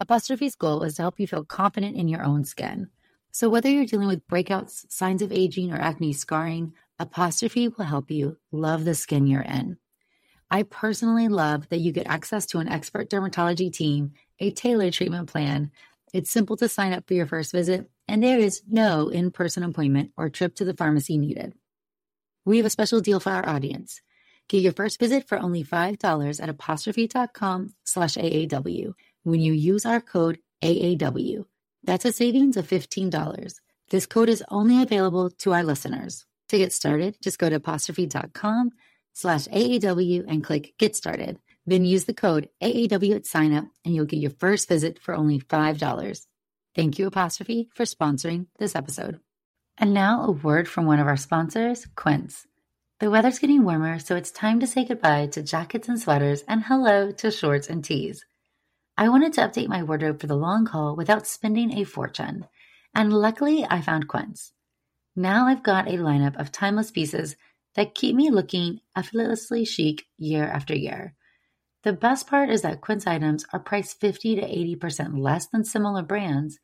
Apostrophe's 0.00 0.56
goal 0.56 0.82
is 0.82 0.96
to 0.96 1.02
help 1.02 1.20
you 1.20 1.28
feel 1.28 1.44
confident 1.44 1.96
in 1.96 2.08
your 2.08 2.24
own 2.24 2.44
skin. 2.44 2.88
So, 3.30 3.48
whether 3.48 3.70
you're 3.70 3.86
dealing 3.86 4.08
with 4.08 4.26
breakouts, 4.26 4.90
signs 4.90 5.22
of 5.22 5.30
aging, 5.30 5.72
or 5.72 5.78
acne 5.78 6.12
scarring, 6.14 6.72
Apostrophe 6.98 7.68
will 7.68 7.84
help 7.84 8.10
you 8.10 8.38
love 8.50 8.84
the 8.84 8.96
skin 8.96 9.28
you're 9.28 9.40
in. 9.42 9.76
I 10.50 10.64
personally 10.64 11.28
love 11.28 11.68
that 11.68 11.78
you 11.78 11.92
get 11.92 12.08
access 12.08 12.44
to 12.46 12.58
an 12.58 12.68
expert 12.68 13.08
dermatology 13.08 13.72
team, 13.72 14.14
a 14.40 14.50
tailored 14.50 14.94
treatment 14.94 15.28
plan. 15.28 15.70
It's 16.12 16.28
simple 16.32 16.56
to 16.56 16.68
sign 16.68 16.92
up 16.92 17.06
for 17.06 17.14
your 17.14 17.26
first 17.26 17.52
visit, 17.52 17.88
and 18.12 18.22
there 18.22 18.38
is 18.38 18.62
no 18.70 19.08
in 19.08 19.30
person 19.30 19.62
appointment 19.62 20.10
or 20.18 20.28
trip 20.28 20.54
to 20.56 20.66
the 20.66 20.74
pharmacy 20.74 21.16
needed. 21.16 21.54
We 22.44 22.58
have 22.58 22.66
a 22.66 22.70
special 22.70 23.00
deal 23.00 23.20
for 23.20 23.30
our 23.30 23.48
audience. 23.48 24.02
Get 24.50 24.60
your 24.60 24.74
first 24.74 25.00
visit 25.00 25.26
for 25.26 25.38
only 25.38 25.64
$5 25.64 26.42
at 26.42 26.48
apostrophe.com 26.50 27.74
slash 27.84 28.16
AAW 28.16 28.92
when 29.22 29.40
you 29.40 29.54
use 29.54 29.86
our 29.86 30.02
code 30.02 30.40
AAW. 30.62 31.46
That's 31.84 32.04
a 32.04 32.12
savings 32.12 32.58
of 32.58 32.68
$15. 32.68 33.54
This 33.88 34.04
code 34.04 34.28
is 34.28 34.44
only 34.50 34.82
available 34.82 35.30
to 35.30 35.54
our 35.54 35.64
listeners. 35.64 36.26
To 36.50 36.58
get 36.58 36.74
started, 36.74 37.16
just 37.22 37.38
go 37.38 37.48
to 37.48 37.56
apostrophe.com 37.56 38.72
slash 39.14 39.48
AAW 39.48 40.24
and 40.28 40.44
click 40.44 40.74
Get 40.78 40.94
Started. 40.94 41.38
Then 41.64 41.86
use 41.86 42.04
the 42.04 42.12
code 42.12 42.50
AAW 42.62 43.16
at 43.16 43.24
signup 43.24 43.70
and 43.86 43.94
you'll 43.94 44.04
get 44.04 44.20
your 44.20 44.32
first 44.32 44.68
visit 44.68 44.98
for 44.98 45.14
only 45.14 45.40
$5. 45.40 46.26
Thank 46.74 46.98
you, 46.98 47.06
Apostrophe, 47.06 47.68
for 47.74 47.84
sponsoring 47.84 48.46
this 48.58 48.74
episode. 48.74 49.20
And 49.76 49.92
now 49.92 50.24
a 50.24 50.30
word 50.30 50.68
from 50.68 50.86
one 50.86 51.00
of 51.00 51.06
our 51.06 51.16
sponsors, 51.16 51.86
Quince. 51.96 52.46
The 52.98 53.10
weather's 53.10 53.38
getting 53.38 53.64
warmer, 53.64 53.98
so 53.98 54.16
it's 54.16 54.30
time 54.30 54.60
to 54.60 54.66
say 54.66 54.84
goodbye 54.84 55.26
to 55.32 55.42
jackets 55.42 55.88
and 55.88 56.00
sweaters 56.00 56.44
and 56.48 56.62
hello 56.62 57.10
to 57.12 57.30
shorts 57.30 57.68
and 57.68 57.84
tees. 57.84 58.24
I 58.96 59.08
wanted 59.08 59.32
to 59.34 59.40
update 59.42 59.68
my 59.68 59.82
wardrobe 59.82 60.20
for 60.20 60.26
the 60.26 60.36
long 60.36 60.66
haul 60.66 60.96
without 60.96 61.26
spending 61.26 61.72
a 61.72 61.84
fortune, 61.84 62.46
and 62.94 63.12
luckily 63.12 63.66
I 63.68 63.80
found 63.80 64.08
Quince. 64.08 64.52
Now 65.16 65.48
I've 65.48 65.62
got 65.62 65.88
a 65.88 65.98
lineup 65.98 66.38
of 66.40 66.52
timeless 66.52 66.90
pieces 66.90 67.36
that 67.74 67.94
keep 67.94 68.14
me 68.14 68.30
looking 68.30 68.80
effortlessly 68.96 69.64
chic 69.64 70.06
year 70.16 70.44
after 70.44 70.74
year. 70.74 71.14
The 71.82 71.92
best 71.92 72.28
part 72.28 72.48
is 72.48 72.62
that 72.62 72.80
Quince 72.80 73.06
items 73.06 73.44
are 73.52 73.58
priced 73.58 74.00
50 74.00 74.36
to 74.36 74.42
80% 74.42 75.18
less 75.18 75.48
than 75.48 75.64
similar 75.64 76.02
brands, 76.02 76.60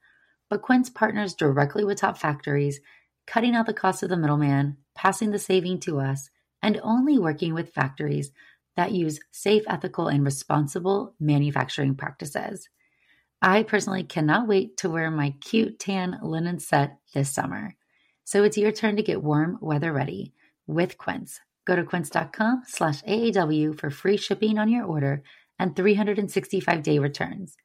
but 0.49 0.63
Quince 0.63 0.91
partners 0.91 1.35
directly 1.35 1.85
with 1.85 1.99
top 1.99 2.17
factories, 2.19 2.81
cutting 3.27 3.55
out 3.55 3.67
the 3.67 3.75
cost 3.75 4.03
of 4.03 4.11
the 4.11 4.17
middleman, 4.17 4.77
passing 4.95 5.33
the 5.33 5.39
saving 5.39 5.81
to 5.81 5.99
us, 5.99 6.31
and 6.63 6.81
only 6.83 7.19
working 7.19 7.53
with 7.53 7.75
factories 7.75 8.31
that 8.77 8.93
use 8.93 9.19
safe, 9.33 9.65
ethical, 9.67 10.07
and 10.07 10.25
responsible 10.25 11.15
manufacturing 11.19 11.97
practices. 11.97 12.69
I 13.43 13.65
personally 13.65 14.05
cannot 14.05 14.47
wait 14.47 14.77
to 14.79 14.91
wear 14.91 15.11
my 15.11 15.35
cute 15.41 15.81
tan 15.81 16.19
linen 16.23 16.61
set 16.61 16.99
this 17.13 17.33
summer. 17.33 17.75
So 18.25 18.45
it's 18.45 18.59
your 18.59 18.73
turn 18.73 18.97
to 18.97 19.03
get 19.03 19.23
warm 19.23 19.59
weather 19.61 19.93
ready 19.93 20.33
with 20.67 20.97
Quince. 20.97 21.41
Go 21.69 21.77
to 21.77 21.85
quince.com 21.85 22.63
slash 22.67 23.03
AAW 23.03 23.79
for 23.79 23.91
free 23.91 24.17
shipping 24.17 24.59
on 24.59 24.71
your 24.71 24.87
order 24.87 25.23
and 25.59 25.77
365 25.77 26.83
day 26.83 26.99
returns. 26.99 27.57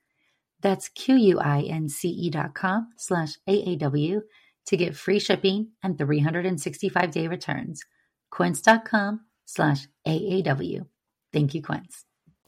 That's 0.62 0.90
Q-U-I-N-C-E 0.90 2.30
dot 2.30 2.54
com 2.54 2.90
slash 2.98 3.38
AAW 3.48 4.20
to 4.66 4.78
get 4.78 4.98
free 4.98 5.20
shipping 5.20 5.70
and 5.82 5.98
365 5.98 7.12
day 7.12 7.30
returns. 7.30 7.82
Quince.com 8.30 9.22
slash 9.46 9.88
AAW. 10.06 10.86
Thank 11.32 11.56
you, 11.56 11.62
Quince. 11.62 12.04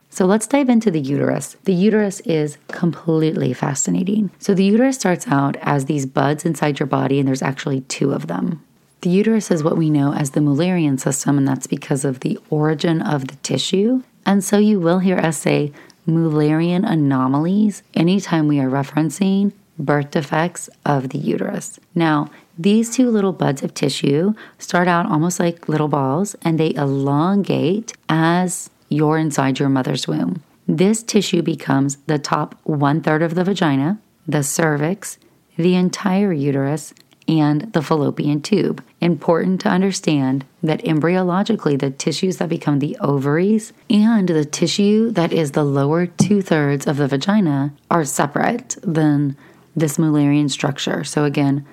So 0.09 0.25
let's 0.25 0.47
dive 0.47 0.67
into 0.67 0.91
the 0.91 0.99
uterus. 0.99 1.55
The 1.63 1.73
uterus 1.73 2.19
is 2.21 2.57
completely 2.67 3.53
fascinating. 3.53 4.29
So 4.39 4.53
the 4.53 4.65
uterus 4.65 4.97
starts 4.97 5.25
out 5.29 5.55
as 5.61 5.85
these 5.85 6.05
buds 6.05 6.43
inside 6.43 6.79
your 6.79 6.87
body, 6.87 7.17
and 7.17 7.27
there's 7.27 7.41
actually 7.41 7.81
two 7.81 8.11
of 8.11 8.27
them. 8.27 8.61
The 9.05 9.11
uterus 9.11 9.51
is 9.51 9.63
what 9.63 9.77
we 9.77 9.91
know 9.91 10.13
as 10.13 10.31
the 10.31 10.39
Mullerian 10.39 10.99
system, 10.99 11.37
and 11.37 11.47
that's 11.47 11.67
because 11.67 12.05
of 12.05 12.21
the 12.21 12.39
origin 12.49 13.03
of 13.03 13.27
the 13.27 13.35
tissue. 13.35 14.01
And 14.25 14.43
so 14.43 14.57
you 14.57 14.79
will 14.79 14.97
hear 14.97 15.19
us 15.19 15.37
say 15.37 15.71
Mullerian 16.07 16.83
anomalies 16.89 17.83
anytime 17.93 18.47
we 18.47 18.59
are 18.59 18.67
referencing 18.67 19.51
birth 19.77 20.09
defects 20.09 20.71
of 20.87 21.09
the 21.09 21.19
uterus. 21.19 21.79
Now, 21.93 22.31
these 22.57 22.89
two 22.89 23.11
little 23.11 23.31
buds 23.31 23.61
of 23.61 23.75
tissue 23.75 24.33
start 24.57 24.87
out 24.87 25.05
almost 25.05 25.39
like 25.39 25.69
little 25.69 25.87
balls 25.87 26.35
and 26.41 26.59
they 26.59 26.73
elongate 26.73 27.93
as 28.09 28.71
you're 28.89 29.19
inside 29.19 29.59
your 29.59 29.69
mother's 29.69 30.07
womb. 30.07 30.41
This 30.67 31.03
tissue 31.03 31.43
becomes 31.43 31.97
the 32.07 32.17
top 32.17 32.59
one 32.63 33.01
third 33.01 33.21
of 33.21 33.35
the 33.35 33.43
vagina, 33.43 33.99
the 34.27 34.41
cervix, 34.41 35.19
the 35.57 35.75
entire 35.75 36.33
uterus, 36.33 36.93
and 37.27 37.73
the 37.73 37.81
fallopian 37.81 38.41
tube. 38.41 38.83
Important 39.01 39.61
to 39.61 39.69
understand 39.69 40.45
that 40.61 40.83
embryologically, 40.83 41.79
the 41.79 41.91
tissues 41.91 42.37
that 42.37 42.49
become 42.49 42.79
the 42.79 42.97
ovaries 42.99 43.73
and 43.89 44.27
the 44.27 44.45
tissue 44.45 45.11
that 45.11 45.33
is 45.33 45.51
the 45.51 45.63
lower 45.63 46.05
two 46.05 46.41
thirds 46.41 46.87
of 46.87 46.97
the 46.97 47.07
vagina 47.07 47.73
are 47.89 48.05
separate 48.05 48.77
than 48.81 49.35
this 49.75 49.97
Mullerian 49.97 50.49
structure. 50.49 51.03
So, 51.03 51.25
again, 51.25 51.65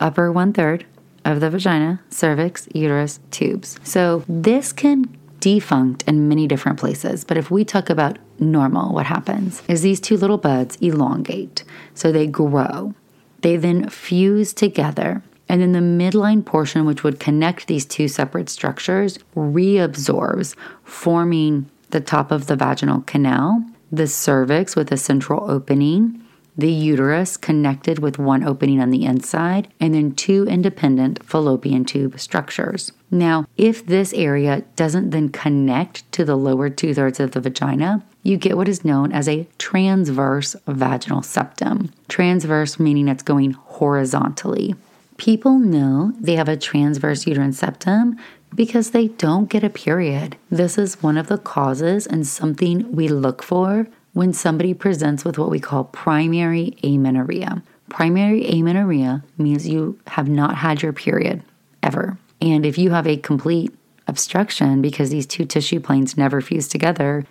upper 0.00 0.30
one 0.30 0.52
third 0.52 0.86
of 1.24 1.40
the 1.40 1.50
vagina, 1.50 2.00
cervix, 2.10 2.68
uterus, 2.74 3.20
tubes. 3.30 3.78
So, 3.82 4.24
this 4.28 4.72
can 4.72 5.18
defunct 5.40 6.02
in 6.04 6.28
many 6.28 6.46
different 6.46 6.78
places. 6.78 7.24
But 7.24 7.36
if 7.36 7.50
we 7.50 7.64
talk 7.64 7.90
about 7.90 8.18
normal, 8.38 8.92
what 8.92 9.06
happens 9.06 9.62
is 9.68 9.82
these 9.82 10.00
two 10.00 10.16
little 10.16 10.38
buds 10.38 10.76
elongate. 10.76 11.64
So 11.94 12.12
they 12.12 12.26
grow. 12.26 12.94
They 13.40 13.56
then 13.56 13.88
fuse 13.88 14.52
together. 14.52 15.22
And 15.48 15.62
then 15.62 15.72
the 15.72 15.78
midline 15.78 16.44
portion, 16.44 16.84
which 16.84 17.02
would 17.02 17.20
connect 17.20 17.66
these 17.66 17.86
two 17.86 18.08
separate 18.08 18.50
structures, 18.50 19.18
reabsorbs, 19.34 20.54
forming 20.84 21.70
the 21.90 22.00
top 22.00 22.30
of 22.30 22.48
the 22.48 22.56
vaginal 22.56 23.00
canal, 23.02 23.64
the 23.90 24.06
cervix 24.06 24.76
with 24.76 24.92
a 24.92 24.98
central 24.98 25.50
opening, 25.50 26.22
the 26.58 26.70
uterus 26.70 27.36
connected 27.36 28.00
with 28.00 28.18
one 28.18 28.42
opening 28.42 28.80
on 28.80 28.90
the 28.90 29.04
inside, 29.04 29.68
and 29.78 29.94
then 29.94 30.12
two 30.12 30.44
independent 30.48 31.24
fallopian 31.24 31.84
tube 31.84 32.18
structures. 32.18 32.92
Now, 33.12 33.46
if 33.56 33.86
this 33.86 34.12
area 34.12 34.64
doesn't 34.74 35.10
then 35.10 35.28
connect 35.28 36.10
to 36.12 36.24
the 36.24 36.36
lower 36.36 36.68
two 36.68 36.92
thirds 36.92 37.20
of 37.20 37.30
the 37.30 37.40
vagina, 37.40 38.04
you 38.24 38.36
get 38.36 38.56
what 38.56 38.68
is 38.68 38.84
known 38.84 39.12
as 39.12 39.28
a 39.28 39.46
transverse 39.58 40.56
vaginal 40.66 41.22
septum. 41.22 41.92
Transverse 42.08 42.80
meaning 42.80 43.06
it's 43.06 43.22
going 43.22 43.52
horizontally. 43.52 44.74
People 45.16 45.58
know 45.58 46.12
they 46.20 46.34
have 46.34 46.48
a 46.48 46.56
transverse 46.56 47.26
uterine 47.26 47.52
septum 47.52 48.18
because 48.54 48.90
they 48.90 49.08
don't 49.08 49.48
get 49.48 49.64
a 49.64 49.70
period. 49.70 50.36
This 50.50 50.76
is 50.76 51.02
one 51.02 51.16
of 51.16 51.28
the 51.28 51.38
causes 51.38 52.06
and 52.06 52.26
something 52.26 52.90
we 52.92 53.08
look 53.08 53.42
for 53.42 53.86
when 54.12 54.32
somebody 54.32 54.74
presents 54.74 55.24
with 55.24 55.38
what 55.38 55.50
we 55.50 55.60
call 55.60 55.84
primary 55.84 56.76
amenorrhea. 56.82 57.62
Primary 57.88 58.46
amenorrhea 58.46 59.22
means 59.36 59.68
you 59.68 59.98
have 60.08 60.28
not 60.28 60.56
had 60.56 60.82
your 60.82 60.92
period 60.92 61.42
ever. 61.82 62.18
And 62.40 62.66
if 62.66 62.78
you 62.78 62.90
have 62.90 63.06
a 63.06 63.16
complete 63.16 63.74
obstruction 64.06 64.82
because 64.82 65.10
these 65.10 65.26
two 65.26 65.44
tissue 65.44 65.80
planes 65.80 66.16
never 66.16 66.40
fuse 66.40 66.68
together, 66.68 67.24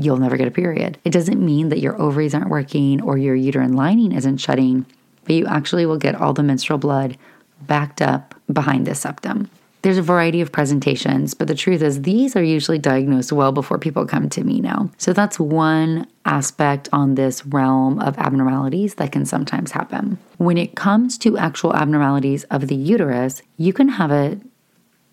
you'll 0.00 0.16
never 0.16 0.36
get 0.36 0.48
a 0.48 0.52
period. 0.52 0.98
It 1.04 1.10
doesn't 1.10 1.44
mean 1.44 1.68
that 1.68 1.80
your 1.80 2.00
ovaries 2.00 2.34
aren't 2.34 2.48
working 2.48 3.00
or 3.00 3.18
your 3.18 3.34
uterine 3.34 3.74
lining 3.74 4.12
isn't 4.12 4.38
shutting, 4.38 4.86
but 5.24 5.34
you 5.34 5.46
actually 5.46 5.86
will 5.86 5.98
get 5.98 6.14
all 6.14 6.32
the 6.32 6.42
menstrual 6.42 6.78
blood 6.78 7.16
backed 7.62 8.02
up 8.02 8.34
behind 8.52 8.86
the 8.86 8.94
septum. 8.94 9.50
There's 9.82 9.98
a 9.98 10.02
variety 10.02 10.40
of 10.40 10.50
presentations, 10.50 11.34
but 11.34 11.46
the 11.46 11.54
truth 11.54 11.82
is, 11.82 12.02
these 12.02 12.34
are 12.34 12.42
usually 12.42 12.78
diagnosed 12.78 13.32
well 13.32 13.52
before 13.52 13.78
people 13.78 14.06
come 14.06 14.28
to 14.30 14.42
me 14.42 14.60
now. 14.60 14.90
So 14.98 15.12
that's 15.12 15.38
one 15.38 16.06
aspect 16.24 16.88
on 16.92 17.14
this 17.14 17.46
realm 17.46 18.00
of 18.00 18.18
abnormalities 18.18 18.96
that 18.96 19.12
can 19.12 19.24
sometimes 19.24 19.70
happen. 19.70 20.18
When 20.38 20.58
it 20.58 20.74
comes 20.74 21.16
to 21.18 21.38
actual 21.38 21.74
abnormalities 21.74 22.44
of 22.44 22.66
the 22.66 22.74
uterus, 22.74 23.42
you 23.56 23.72
can 23.72 23.88
have 23.88 24.10
it 24.10 24.40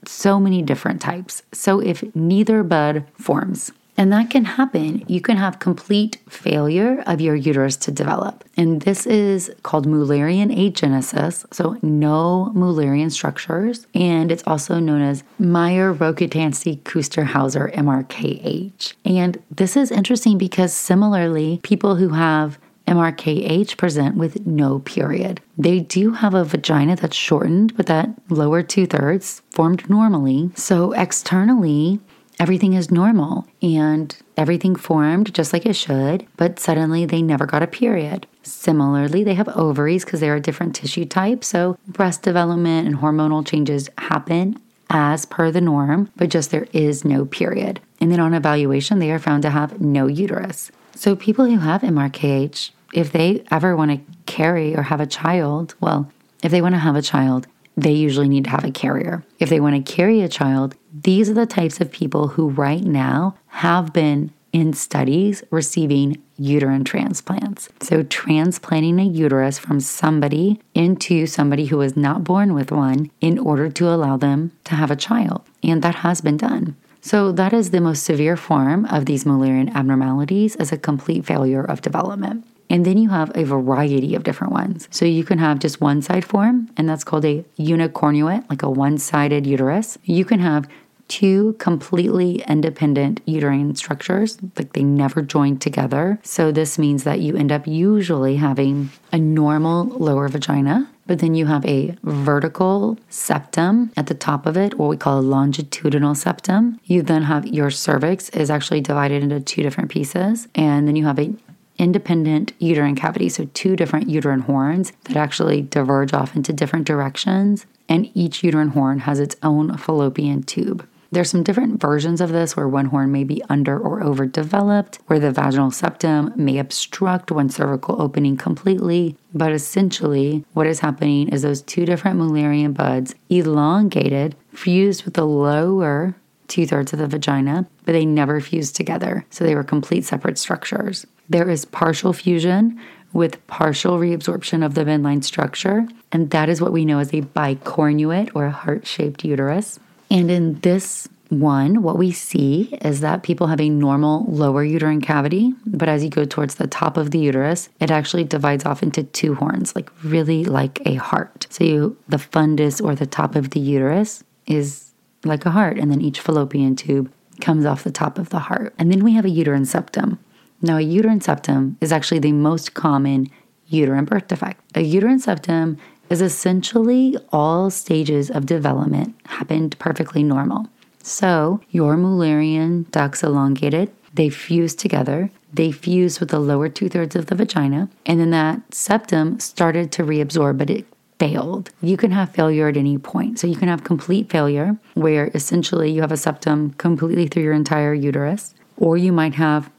so 0.07 0.39
many 0.39 0.61
different 0.61 1.01
types. 1.01 1.43
So 1.51 1.79
if 1.79 2.03
neither 2.15 2.63
bud 2.63 3.05
forms, 3.13 3.71
and 3.97 4.11
that 4.11 4.29
can 4.29 4.45
happen. 4.45 5.03
You 5.07 5.21
can 5.21 5.37
have 5.37 5.59
complete 5.59 6.17
failure 6.29 7.03
of 7.05 7.21
your 7.21 7.35
uterus 7.35 7.77
to 7.77 7.91
develop. 7.91 8.43
And 8.57 8.81
this 8.81 9.05
is 9.05 9.51
called 9.63 9.87
Mullerian 9.87 10.55
agenesis, 10.55 11.45
so 11.53 11.77
no 11.81 12.51
Mullerian 12.55 13.11
structures. 13.11 13.87
And 13.93 14.31
it's 14.31 14.43
also 14.45 14.79
known 14.79 15.01
as 15.01 15.23
Mayer 15.39 15.93
Rokitansky 15.93 16.81
Kuster-Hauser 16.83 17.71
MRKH. 17.73 18.93
And 19.05 19.41
this 19.49 19.77
is 19.77 19.91
interesting 19.91 20.37
because 20.37 20.73
similarly, 20.73 21.59
people 21.63 21.95
who 21.95 22.09
have 22.09 22.59
MRKH 22.87 23.77
present 23.77 24.15
with 24.15 24.45
no 24.45 24.79
period. 24.79 25.41
They 25.57 25.79
do 25.79 26.11
have 26.11 26.33
a 26.33 26.43
vagina 26.43 26.95
that's 26.95 27.15
shortened, 27.15 27.75
but 27.75 27.87
that 27.87 28.09
lower 28.29 28.61
two 28.61 28.85
thirds 28.85 29.41
formed 29.49 29.89
normally. 29.89 30.51
So 30.55 30.91
externally, 30.91 31.99
everything 32.39 32.73
is 32.73 32.91
normal 32.91 33.47
and 33.61 34.15
everything 34.37 34.75
formed 34.75 35.33
just 35.33 35.53
like 35.53 35.65
it 35.65 35.75
should, 35.75 36.25
but 36.37 36.59
suddenly 36.59 37.05
they 37.05 37.21
never 37.21 37.45
got 37.45 37.63
a 37.63 37.67
period. 37.67 38.27
Similarly, 38.43 39.23
they 39.23 39.33
have 39.33 39.49
ovaries 39.49 40.05
because 40.05 40.19
they're 40.19 40.35
a 40.35 40.41
different 40.41 40.75
tissue 40.75 41.05
type, 41.05 41.43
so 41.43 41.77
breast 41.87 42.21
development 42.21 42.87
and 42.87 42.97
hormonal 42.97 43.45
changes 43.45 43.89
happen 43.97 44.59
as 44.89 45.25
per 45.25 45.51
the 45.51 45.61
norm, 45.61 46.11
but 46.15 46.29
just 46.29 46.51
there 46.51 46.67
is 46.71 47.03
no 47.03 47.25
period. 47.25 47.79
And 47.99 48.11
then 48.11 48.19
on 48.19 48.33
evaluation, 48.33 48.99
they 48.99 49.11
are 49.11 49.19
found 49.19 49.41
to 49.43 49.49
have 49.49 49.81
no 49.81 50.07
uterus. 50.07 50.71
So 50.95 51.15
people 51.15 51.45
who 51.45 51.57
have 51.57 51.81
MRKH, 51.81 52.71
if 52.93 53.11
they 53.11 53.43
ever 53.51 53.75
want 53.75 53.91
to 53.91 54.13
carry 54.25 54.75
or 54.75 54.83
have 54.83 55.01
a 55.01 55.07
child, 55.07 55.75
well, 55.79 56.11
if 56.43 56.51
they 56.51 56.61
want 56.61 56.75
to 56.75 56.79
have 56.79 56.95
a 56.95 57.01
child, 57.01 57.47
they 57.75 57.93
usually 57.93 58.29
need 58.29 58.45
to 58.45 58.49
have 58.49 58.63
a 58.63 58.71
carrier. 58.71 59.23
If 59.39 59.49
they 59.49 59.59
want 59.59 59.75
to 59.85 59.93
carry 59.93 60.21
a 60.21 60.29
child, 60.29 60.75
these 60.93 61.29
are 61.29 61.33
the 61.33 61.45
types 61.45 61.81
of 61.81 61.91
people 61.91 62.29
who 62.29 62.49
right 62.49 62.83
now 62.83 63.35
have 63.47 63.91
been 63.93 64.31
in 64.55 64.71
studies 64.71 65.43
receiving 65.51 66.21
uterine 66.37 66.85
transplants. 66.85 67.67
So, 67.81 68.03
transplanting 68.03 68.99
a 68.99 69.03
uterus 69.03 69.59
from 69.59 69.81
somebody 69.81 70.61
into 70.73 71.27
somebody 71.27 71.65
who 71.65 71.77
was 71.77 71.97
not 71.97 72.23
born 72.23 72.53
with 72.53 72.71
one 72.71 73.11
in 73.19 73.37
order 73.37 73.69
to 73.69 73.89
allow 73.89 74.15
them 74.15 74.53
to 74.63 74.75
have 74.75 74.91
a 74.91 74.95
child. 74.95 75.41
And 75.61 75.81
that 75.81 75.95
has 75.95 76.21
been 76.21 76.37
done. 76.37 76.77
So, 77.01 77.33
that 77.33 77.51
is 77.51 77.71
the 77.71 77.81
most 77.81 78.03
severe 78.03 78.37
form 78.37 78.85
of 78.85 79.05
these 79.05 79.25
Mullerian 79.25 79.75
abnormalities 79.75 80.55
as 80.55 80.71
a 80.71 80.77
complete 80.77 81.25
failure 81.25 81.63
of 81.63 81.81
development. 81.81 82.47
And 82.69 82.85
then 82.85 82.97
you 82.97 83.09
have 83.09 83.31
a 83.35 83.43
variety 83.43 84.15
of 84.15 84.23
different 84.23 84.53
ones. 84.53 84.87
So 84.91 85.05
you 85.05 85.23
can 85.23 85.37
have 85.37 85.59
just 85.59 85.81
one 85.81 86.01
side 86.01 86.25
form, 86.25 86.69
and 86.77 86.89
that's 86.89 87.03
called 87.03 87.25
a 87.25 87.45
unicornuate, 87.57 88.49
like 88.49 88.63
a 88.63 88.69
one 88.69 88.97
sided 88.97 89.45
uterus. 89.45 89.97
You 90.03 90.25
can 90.25 90.39
have 90.39 90.67
two 91.07 91.53
completely 91.59 92.43
independent 92.47 93.21
uterine 93.25 93.75
structures, 93.75 94.37
like 94.57 94.73
they 94.73 94.83
never 94.83 95.21
join 95.21 95.57
together. 95.57 96.19
So, 96.23 96.51
this 96.51 96.79
means 96.79 97.03
that 97.03 97.19
you 97.19 97.35
end 97.35 97.51
up 97.51 97.67
usually 97.67 98.37
having 98.37 98.89
a 99.11 99.19
normal 99.19 99.85
lower 99.85 100.27
vagina, 100.27 100.89
but 101.05 101.19
then 101.19 101.35
you 101.35 101.45
have 101.45 101.65
a 101.65 101.95
vertical 102.03 102.97
septum 103.09 103.91
at 103.95 104.07
the 104.07 104.15
top 104.15 104.45
of 104.45 104.57
it, 104.57 104.77
what 104.79 104.89
we 104.89 104.97
call 104.97 105.19
a 105.19 105.21
longitudinal 105.21 106.15
septum. 106.15 106.79
You 106.85 107.01
then 107.01 107.23
have 107.23 107.45
your 107.45 107.69
cervix 107.69 108.29
is 108.29 108.49
actually 108.49 108.81
divided 108.81 109.21
into 109.21 109.39
two 109.39 109.61
different 109.61 109.91
pieces, 109.91 110.47
and 110.55 110.87
then 110.87 110.95
you 110.95 111.05
have 111.05 111.19
a 111.19 111.33
independent 111.77 112.53
uterine 112.59 112.95
cavity, 112.95 113.29
so 113.29 113.49
two 113.53 113.75
different 113.75 114.09
uterine 114.09 114.41
horns 114.41 114.93
that 115.03 115.17
actually 115.17 115.61
diverge 115.61 116.13
off 116.13 116.35
into 116.35 116.53
different 116.53 116.85
directions, 116.85 117.65
and 117.87 118.09
each 118.13 118.43
uterine 118.43 118.69
horn 118.69 118.99
has 118.99 119.19
its 119.19 119.35
own 119.43 119.77
fallopian 119.77 120.43
tube. 120.43 120.87
There's 121.11 121.29
some 121.29 121.43
different 121.43 121.79
versions 121.79 122.19
of 122.19 122.31
this 122.31 122.57
where 122.57 122.67
one 122.67 122.87
horn 122.87 123.11
may 123.11 123.23
be 123.23 123.41
under 123.47 123.79
or 123.79 124.03
overdeveloped, 124.03 124.99
where 125.07 125.19
the 125.19 125.31
vaginal 125.31 125.71
septum 125.71 126.33
may 126.35 126.57
obstruct 126.57 127.31
one 127.31 127.49
cervical 127.49 128.01
opening 128.01 128.35
completely. 128.35 129.15
But 129.33 129.53
essentially, 129.53 130.43
what 130.53 130.67
is 130.67 130.81
happening 130.81 131.29
is 131.29 131.43
those 131.43 131.61
two 131.61 131.85
different 131.85 132.19
Mullerian 132.19 132.73
buds 132.73 133.15
elongated, 133.29 134.35
fused 134.51 135.05
with 135.05 135.13
the 135.13 135.25
lower 135.25 136.15
two 136.47 136.67
thirds 136.67 136.93
of 136.93 136.99
the 136.99 137.07
vagina, 137.07 137.65
but 137.85 137.93
they 137.93 138.05
never 138.05 138.41
fused 138.41 138.75
together. 138.75 139.25
So 139.29 139.43
they 139.43 139.55
were 139.55 139.63
complete 139.63 140.05
separate 140.05 140.37
structures. 140.37 141.05
There 141.29 141.49
is 141.49 141.65
partial 141.65 142.13
fusion 142.13 142.79
with 143.13 143.45
partial 143.47 143.97
reabsorption 143.97 144.65
of 144.65 144.75
the 144.75 144.83
midline 144.83 145.23
structure, 145.23 145.87
and 146.11 146.29
that 146.31 146.49
is 146.49 146.61
what 146.61 146.73
we 146.73 146.85
know 146.85 146.99
as 146.99 147.13
a 147.13 147.21
bicornuate 147.21 148.31
or 148.35 148.45
a 148.45 148.51
heart 148.51 148.85
shaped 148.85 149.23
uterus. 149.23 149.79
And 150.11 150.29
in 150.29 150.59
this 150.59 151.07
one, 151.29 151.81
what 151.81 151.97
we 151.97 152.11
see 152.11 152.77
is 152.81 153.01
that 153.01 153.23
people 153.23 153.47
have 153.47 153.61
a 153.61 153.69
normal 153.69 154.25
lower 154.27 154.63
uterine 154.63 155.01
cavity, 155.01 155.53
but 155.65 155.89
as 155.89 156.03
you 156.03 156.09
go 156.09 156.25
towards 156.25 156.55
the 156.55 156.67
top 156.67 156.97
of 156.97 157.11
the 157.11 157.19
uterus, 157.19 157.69
it 157.79 157.89
actually 157.89 158.23
divides 158.23 158.65
off 158.65 158.83
into 158.83 159.03
two 159.03 159.35
horns, 159.35 159.75
like 159.75 159.89
really 160.03 160.45
like 160.45 160.85
a 160.85 160.95
heart. 160.95 161.47
So 161.49 161.63
you 161.63 161.97
the 162.07 162.17
fundus 162.17 162.83
or 162.83 162.95
the 162.95 163.07
top 163.07 163.35
of 163.35 163.51
the 163.51 163.59
uterus 163.59 164.23
is 164.45 164.91
like 165.23 165.45
a 165.45 165.51
heart, 165.51 165.77
and 165.79 165.89
then 165.89 166.01
each 166.01 166.19
fallopian 166.19 166.75
tube 166.75 167.11
comes 167.41 167.65
off 167.65 167.83
the 167.83 167.91
top 167.91 168.17
of 168.17 168.29
the 168.29 168.39
heart. 168.39 168.73
And 168.77 168.91
then 168.91 169.03
we 169.03 169.13
have 169.13 169.25
a 169.25 169.29
uterine 169.29 169.65
septum. 169.65 170.19
Now, 170.65 170.77
a 170.77 170.81
uterine 170.81 171.21
septum 171.21 171.77
is 171.79 171.91
actually 171.91 172.17
the 172.17 172.31
most 172.31 172.73
common 172.73 173.29
uterine 173.67 174.05
birth 174.05 174.29
defect. 174.29 174.59
A 174.73 174.81
uterine 174.81 175.19
septum 175.19 175.77
is 176.09 176.21
essentially 176.21 177.15
all 177.31 177.69
stages 177.69 178.31
of 178.31 178.47
development 178.47 179.13
happened 179.27 179.77
perfectly 179.77 180.23
normal. 180.23 180.65
So 181.03 181.61
your 181.69 181.95
Mullerian 181.97 182.89
ducts 182.89 183.21
elongated, 183.21 183.91
they 184.15 184.29
fused 184.29 184.79
together, 184.79 185.29
they 185.53 185.71
fused 185.71 186.19
with 186.19 186.29
the 186.29 186.39
lower 186.39 186.67
two 186.67 186.89
thirds 186.89 187.15
of 187.15 187.27
the 187.27 187.35
vagina, 187.35 187.87
and 188.07 188.19
then 188.19 188.31
that 188.31 188.59
septum 188.73 189.39
started 189.39 189.91
to 189.91 190.03
reabsorb, 190.03 190.57
but 190.57 190.71
it 190.71 190.87
failed. 191.19 191.69
You 191.79 191.95
can 191.95 192.09
have 192.09 192.31
failure 192.31 192.67
at 192.69 192.75
any 192.75 192.97
point. 192.97 193.37
So 193.37 193.45
you 193.45 193.55
can 193.55 193.67
have 193.67 193.83
complete 193.83 194.31
failure, 194.31 194.77
where 194.95 195.29
essentially 195.35 195.91
you 195.91 196.01
have 196.01 196.11
a 196.11 196.17
septum 196.17 196.71
completely 196.73 197.27
through 197.27 197.43
your 197.43 197.53
entire 197.53 197.93
uterus, 197.93 198.55
or 198.77 198.97
you 198.97 199.11
might 199.11 199.35
have 199.35 199.69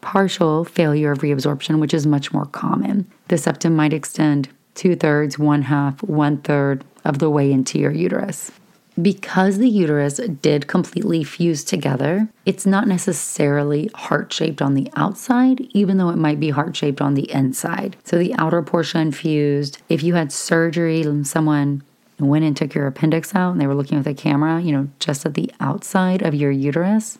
partial 0.00 0.64
failure 0.64 1.12
of 1.12 1.18
reabsorption, 1.18 1.80
which 1.80 1.94
is 1.94 2.06
much 2.06 2.32
more 2.32 2.46
common. 2.46 3.10
The 3.28 3.38
septum 3.38 3.76
might 3.76 3.92
extend 3.92 4.48
two 4.74 4.96
thirds, 4.96 5.38
one 5.38 5.62
half, 5.62 6.02
one 6.02 6.38
third 6.38 6.84
of 7.04 7.18
the 7.18 7.30
way 7.30 7.52
into 7.52 7.78
your 7.78 7.92
uterus. 7.92 8.50
Because 9.00 9.58
the 9.58 9.68
uterus 9.68 10.16
did 10.16 10.66
completely 10.66 11.24
fuse 11.24 11.64
together, 11.64 12.28
it's 12.44 12.66
not 12.66 12.88
necessarily 12.88 13.88
heart 13.94 14.32
shaped 14.32 14.60
on 14.60 14.74
the 14.74 14.90
outside, 14.96 15.60
even 15.70 15.96
though 15.96 16.10
it 16.10 16.18
might 16.18 16.40
be 16.40 16.50
heart 16.50 16.76
shaped 16.76 17.00
on 17.00 17.14
the 17.14 17.30
inside. 17.30 17.96
So 18.04 18.18
the 18.18 18.34
outer 18.34 18.62
portion 18.62 19.12
fused. 19.12 19.78
If 19.88 20.02
you 20.02 20.14
had 20.14 20.32
surgery 20.32 21.02
and 21.02 21.26
someone 21.26 21.82
went 22.18 22.44
and 22.44 22.56
took 22.56 22.74
your 22.74 22.86
appendix 22.86 23.34
out 23.34 23.52
and 23.52 23.60
they 23.60 23.66
were 23.66 23.74
looking 23.74 23.96
with 23.96 24.06
a 24.06 24.14
camera, 24.14 24.60
you 24.60 24.72
know, 24.72 24.88
just 24.98 25.24
at 25.24 25.34
the 25.34 25.50
outside 25.60 26.22
of 26.22 26.34
your 26.34 26.50
uterus, 26.50 27.18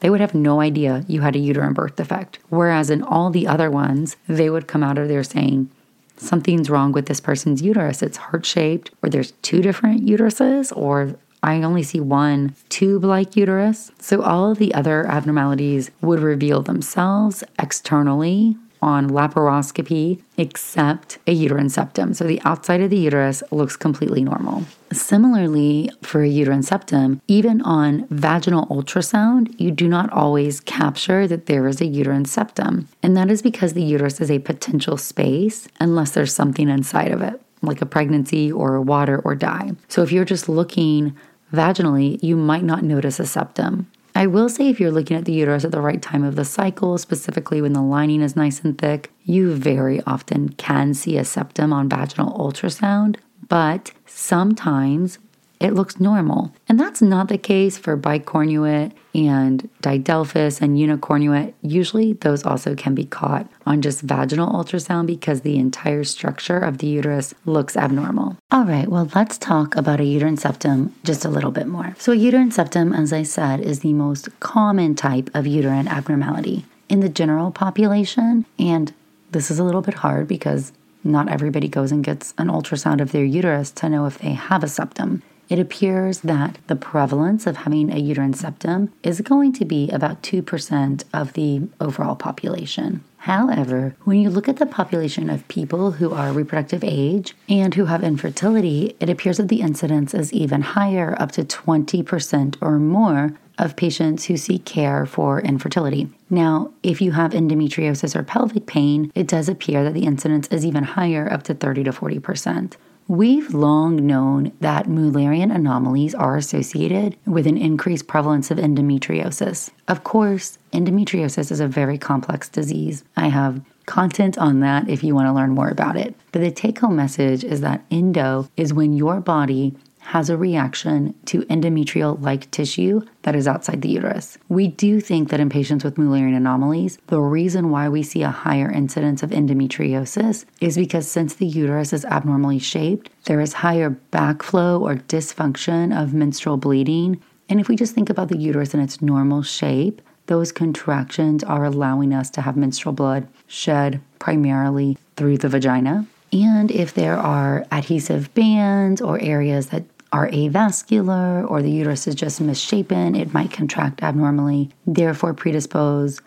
they 0.00 0.10
would 0.10 0.20
have 0.20 0.34
no 0.34 0.60
idea 0.60 1.04
you 1.08 1.20
had 1.20 1.36
a 1.36 1.40
uterine 1.40 1.72
birth 1.72 1.96
defect. 1.96 2.38
Whereas 2.48 2.90
in 2.90 3.02
all 3.02 3.30
the 3.30 3.46
other 3.46 3.70
ones, 3.70 4.16
they 4.28 4.50
would 4.50 4.68
come 4.68 4.82
out 4.82 4.98
of 4.98 5.08
there 5.08 5.24
saying, 5.24 5.70
something's 6.16 6.70
wrong 6.70 6.92
with 6.92 7.06
this 7.06 7.20
person's 7.20 7.62
uterus. 7.62 8.02
It's 8.02 8.16
heart 8.16 8.44
shaped, 8.44 8.90
or 9.02 9.08
there's 9.08 9.32
two 9.42 9.62
different 9.62 10.04
uteruses, 10.04 10.76
or 10.76 11.14
I 11.42 11.62
only 11.62 11.82
see 11.82 12.00
one 12.00 12.54
tube 12.68 13.04
like 13.04 13.36
uterus. 13.36 13.92
So 14.00 14.22
all 14.22 14.54
the 14.54 14.74
other 14.74 15.06
abnormalities 15.06 15.90
would 16.00 16.20
reveal 16.20 16.62
themselves 16.62 17.44
externally 17.58 18.56
on 18.80 19.10
laparoscopy 19.10 20.20
except 20.36 21.18
a 21.26 21.32
uterine 21.32 21.68
septum. 21.68 22.14
So 22.14 22.24
the 22.24 22.40
outside 22.44 22.80
of 22.80 22.90
the 22.90 22.98
uterus 22.98 23.42
looks 23.50 23.76
completely 23.76 24.22
normal. 24.22 24.64
Similarly, 24.92 25.90
for 26.02 26.22
a 26.22 26.28
uterine 26.28 26.62
septum, 26.62 27.20
even 27.28 27.60
on 27.62 28.06
vaginal 28.08 28.66
ultrasound, 28.66 29.58
you 29.60 29.70
do 29.70 29.88
not 29.88 30.10
always 30.12 30.60
capture 30.60 31.26
that 31.26 31.46
there 31.46 31.66
is 31.66 31.80
a 31.80 31.86
uterine 31.86 32.24
septum. 32.24 32.88
And 33.02 33.16
that 33.16 33.30
is 33.30 33.42
because 33.42 33.74
the 33.74 33.82
uterus 33.82 34.20
is 34.20 34.30
a 34.30 34.38
potential 34.38 34.96
space 34.96 35.68
unless 35.80 36.12
there's 36.12 36.34
something 36.34 36.68
inside 36.68 37.12
of 37.12 37.20
it, 37.20 37.40
like 37.62 37.82
a 37.82 37.86
pregnancy 37.86 38.50
or 38.50 38.80
water 38.80 39.20
or 39.24 39.34
dye. 39.34 39.72
So 39.88 40.02
if 40.02 40.12
you're 40.12 40.24
just 40.24 40.48
looking 40.48 41.16
vaginally, 41.52 42.22
you 42.22 42.36
might 42.36 42.64
not 42.64 42.82
notice 42.82 43.20
a 43.20 43.26
septum. 43.26 43.90
I 44.18 44.26
will 44.26 44.48
say 44.48 44.68
if 44.68 44.80
you're 44.80 44.90
looking 44.90 45.16
at 45.16 45.26
the 45.26 45.32
uterus 45.32 45.64
at 45.64 45.70
the 45.70 45.80
right 45.80 46.02
time 46.02 46.24
of 46.24 46.34
the 46.34 46.44
cycle, 46.44 46.98
specifically 46.98 47.62
when 47.62 47.72
the 47.72 47.80
lining 47.80 48.20
is 48.20 48.34
nice 48.34 48.58
and 48.62 48.76
thick, 48.76 49.12
you 49.22 49.54
very 49.54 50.02
often 50.08 50.48
can 50.48 50.92
see 50.92 51.16
a 51.16 51.24
septum 51.24 51.72
on 51.72 51.88
vaginal 51.88 52.36
ultrasound, 52.36 53.14
but 53.48 53.92
sometimes 54.06 55.20
it 55.60 55.74
looks 55.74 55.98
normal. 55.98 56.52
And 56.68 56.78
that's 56.78 57.02
not 57.02 57.28
the 57.28 57.38
case 57.38 57.76
for 57.76 57.96
bicornuate 57.96 58.92
and 59.14 59.68
didelphys 59.82 60.60
and 60.60 60.76
unicornuate. 60.76 61.54
Usually, 61.62 62.12
those 62.12 62.44
also 62.44 62.74
can 62.74 62.94
be 62.94 63.04
caught 63.04 63.48
on 63.66 63.82
just 63.82 64.02
vaginal 64.02 64.52
ultrasound 64.52 65.06
because 65.06 65.40
the 65.40 65.58
entire 65.58 66.04
structure 66.04 66.58
of 66.58 66.78
the 66.78 66.86
uterus 66.86 67.34
looks 67.44 67.76
abnormal. 67.76 68.36
All 68.50 68.64
right, 68.64 68.88
well, 68.88 69.10
let's 69.14 69.38
talk 69.38 69.74
about 69.74 70.00
a 70.00 70.04
uterine 70.04 70.36
septum 70.36 70.94
just 71.04 71.24
a 71.24 71.30
little 71.30 71.50
bit 71.50 71.66
more. 71.66 71.94
So, 71.98 72.12
a 72.12 72.16
uterine 72.16 72.52
septum, 72.52 72.92
as 72.92 73.12
I 73.12 73.24
said, 73.24 73.60
is 73.60 73.80
the 73.80 73.92
most 73.92 74.28
common 74.40 74.94
type 74.94 75.30
of 75.34 75.46
uterine 75.46 75.88
abnormality 75.88 76.64
in 76.88 77.00
the 77.00 77.08
general 77.08 77.50
population. 77.50 78.46
And 78.58 78.92
this 79.32 79.50
is 79.50 79.58
a 79.58 79.64
little 79.64 79.82
bit 79.82 79.94
hard 79.94 80.28
because 80.28 80.72
not 81.04 81.28
everybody 81.28 81.68
goes 81.68 81.92
and 81.92 82.04
gets 82.04 82.34
an 82.38 82.48
ultrasound 82.48 83.00
of 83.00 83.12
their 83.12 83.24
uterus 83.24 83.70
to 83.72 83.88
know 83.88 84.06
if 84.06 84.18
they 84.18 84.32
have 84.32 84.62
a 84.62 84.68
septum 84.68 85.22
it 85.48 85.58
appears 85.58 86.20
that 86.20 86.58
the 86.66 86.76
prevalence 86.76 87.46
of 87.46 87.58
having 87.58 87.92
a 87.92 87.98
uterine 87.98 88.34
septum 88.34 88.92
is 89.02 89.20
going 89.20 89.52
to 89.54 89.64
be 89.64 89.90
about 89.90 90.22
2% 90.22 91.04
of 91.12 91.32
the 91.32 91.62
overall 91.80 92.16
population. 92.16 93.02
However, 93.22 93.96
when 94.04 94.20
you 94.20 94.30
look 94.30 94.48
at 94.48 94.58
the 94.58 94.66
population 94.66 95.28
of 95.28 95.46
people 95.48 95.92
who 95.92 96.12
are 96.12 96.32
reproductive 96.32 96.84
age 96.84 97.34
and 97.48 97.74
who 97.74 97.86
have 97.86 98.04
infertility, 98.04 98.96
it 99.00 99.10
appears 99.10 99.38
that 99.38 99.48
the 99.48 99.60
incidence 99.60 100.14
is 100.14 100.32
even 100.32 100.62
higher, 100.62 101.16
up 101.18 101.32
to 101.32 101.44
20% 101.44 102.56
or 102.60 102.78
more 102.78 103.34
of 103.58 103.74
patients 103.76 104.26
who 104.26 104.36
seek 104.36 104.64
care 104.64 105.04
for 105.04 105.40
infertility. 105.40 106.08
Now, 106.30 106.72
if 106.82 107.00
you 107.00 107.12
have 107.12 107.32
endometriosis 107.32 108.14
or 108.14 108.22
pelvic 108.22 108.66
pain, 108.66 109.10
it 109.14 109.26
does 109.26 109.48
appear 109.48 109.82
that 109.82 109.94
the 109.94 110.04
incidence 110.04 110.46
is 110.48 110.64
even 110.64 110.84
higher, 110.84 111.30
up 111.30 111.42
to 111.44 111.54
30 111.54 111.84
to 111.84 111.90
40%. 111.90 112.74
We've 113.08 113.54
long 113.54 114.06
known 114.06 114.52
that 114.60 114.84
Mullerian 114.84 115.50
anomalies 115.50 116.14
are 116.14 116.36
associated 116.36 117.16
with 117.24 117.46
an 117.46 117.56
increased 117.56 118.06
prevalence 118.06 118.50
of 118.50 118.58
endometriosis. 118.58 119.70
Of 119.88 120.04
course, 120.04 120.58
endometriosis 120.74 121.50
is 121.50 121.58
a 121.58 121.66
very 121.66 121.96
complex 121.96 122.50
disease. 122.50 123.04
I 123.16 123.28
have 123.28 123.62
content 123.86 124.36
on 124.36 124.60
that 124.60 124.90
if 124.90 125.02
you 125.02 125.14
want 125.14 125.26
to 125.26 125.32
learn 125.32 125.52
more 125.52 125.70
about 125.70 125.96
it. 125.96 126.14
But 126.32 126.42
the 126.42 126.50
take 126.50 126.80
home 126.80 126.96
message 126.96 127.44
is 127.44 127.62
that 127.62 127.82
endo 127.90 128.46
is 128.58 128.74
when 128.74 128.92
your 128.92 129.20
body 129.20 129.74
has 130.08 130.30
a 130.30 130.36
reaction 130.38 131.14
to 131.26 131.42
endometrial 131.42 132.18
like 132.22 132.50
tissue 132.50 132.98
that 133.24 133.36
is 133.36 133.46
outside 133.46 133.82
the 133.82 133.90
uterus. 133.90 134.38
We 134.48 134.68
do 134.68 135.02
think 135.02 135.28
that 135.28 135.38
in 135.38 135.50
patients 135.50 135.84
with 135.84 135.96
Mullerian 135.96 136.34
anomalies, 136.34 136.96
the 137.08 137.20
reason 137.20 137.70
why 137.70 137.90
we 137.90 138.02
see 138.02 138.22
a 138.22 138.30
higher 138.30 138.70
incidence 138.70 139.22
of 139.22 139.28
endometriosis 139.28 140.46
is 140.62 140.76
because 140.78 141.06
since 141.06 141.34
the 141.34 141.46
uterus 141.46 141.92
is 141.92 142.06
abnormally 142.06 142.58
shaped, 142.58 143.10
there 143.26 143.38
is 143.38 143.52
higher 143.52 143.98
backflow 144.10 144.80
or 144.80 144.94
dysfunction 144.94 145.94
of 145.94 146.14
menstrual 146.14 146.56
bleeding. 146.56 147.22
And 147.50 147.60
if 147.60 147.68
we 147.68 147.76
just 147.76 147.94
think 147.94 148.08
about 148.08 148.28
the 148.28 148.38
uterus 148.38 148.72
in 148.72 148.80
its 148.80 149.02
normal 149.02 149.42
shape, 149.42 150.00
those 150.24 150.52
contractions 150.52 151.44
are 151.44 151.66
allowing 151.66 152.14
us 152.14 152.30
to 152.30 152.40
have 152.40 152.56
menstrual 152.56 152.94
blood 152.94 153.28
shed 153.46 154.00
primarily 154.18 154.96
through 155.16 155.36
the 155.36 155.50
vagina. 155.50 156.06
And 156.32 156.70
if 156.70 156.94
there 156.94 157.18
are 157.18 157.66
adhesive 157.70 158.32
bands 158.32 159.02
or 159.02 159.20
areas 159.20 159.66
that 159.66 159.84
are 160.12 160.28
avascular 160.30 161.48
or 161.50 161.62
the 161.62 161.70
uterus 161.70 162.06
is 162.06 162.14
just 162.14 162.40
misshapen, 162.40 163.14
it 163.14 163.34
might 163.34 163.52
contract 163.52 164.02
abnormally, 164.02 164.70
therefore 164.86 165.34
predispose 165.34 166.20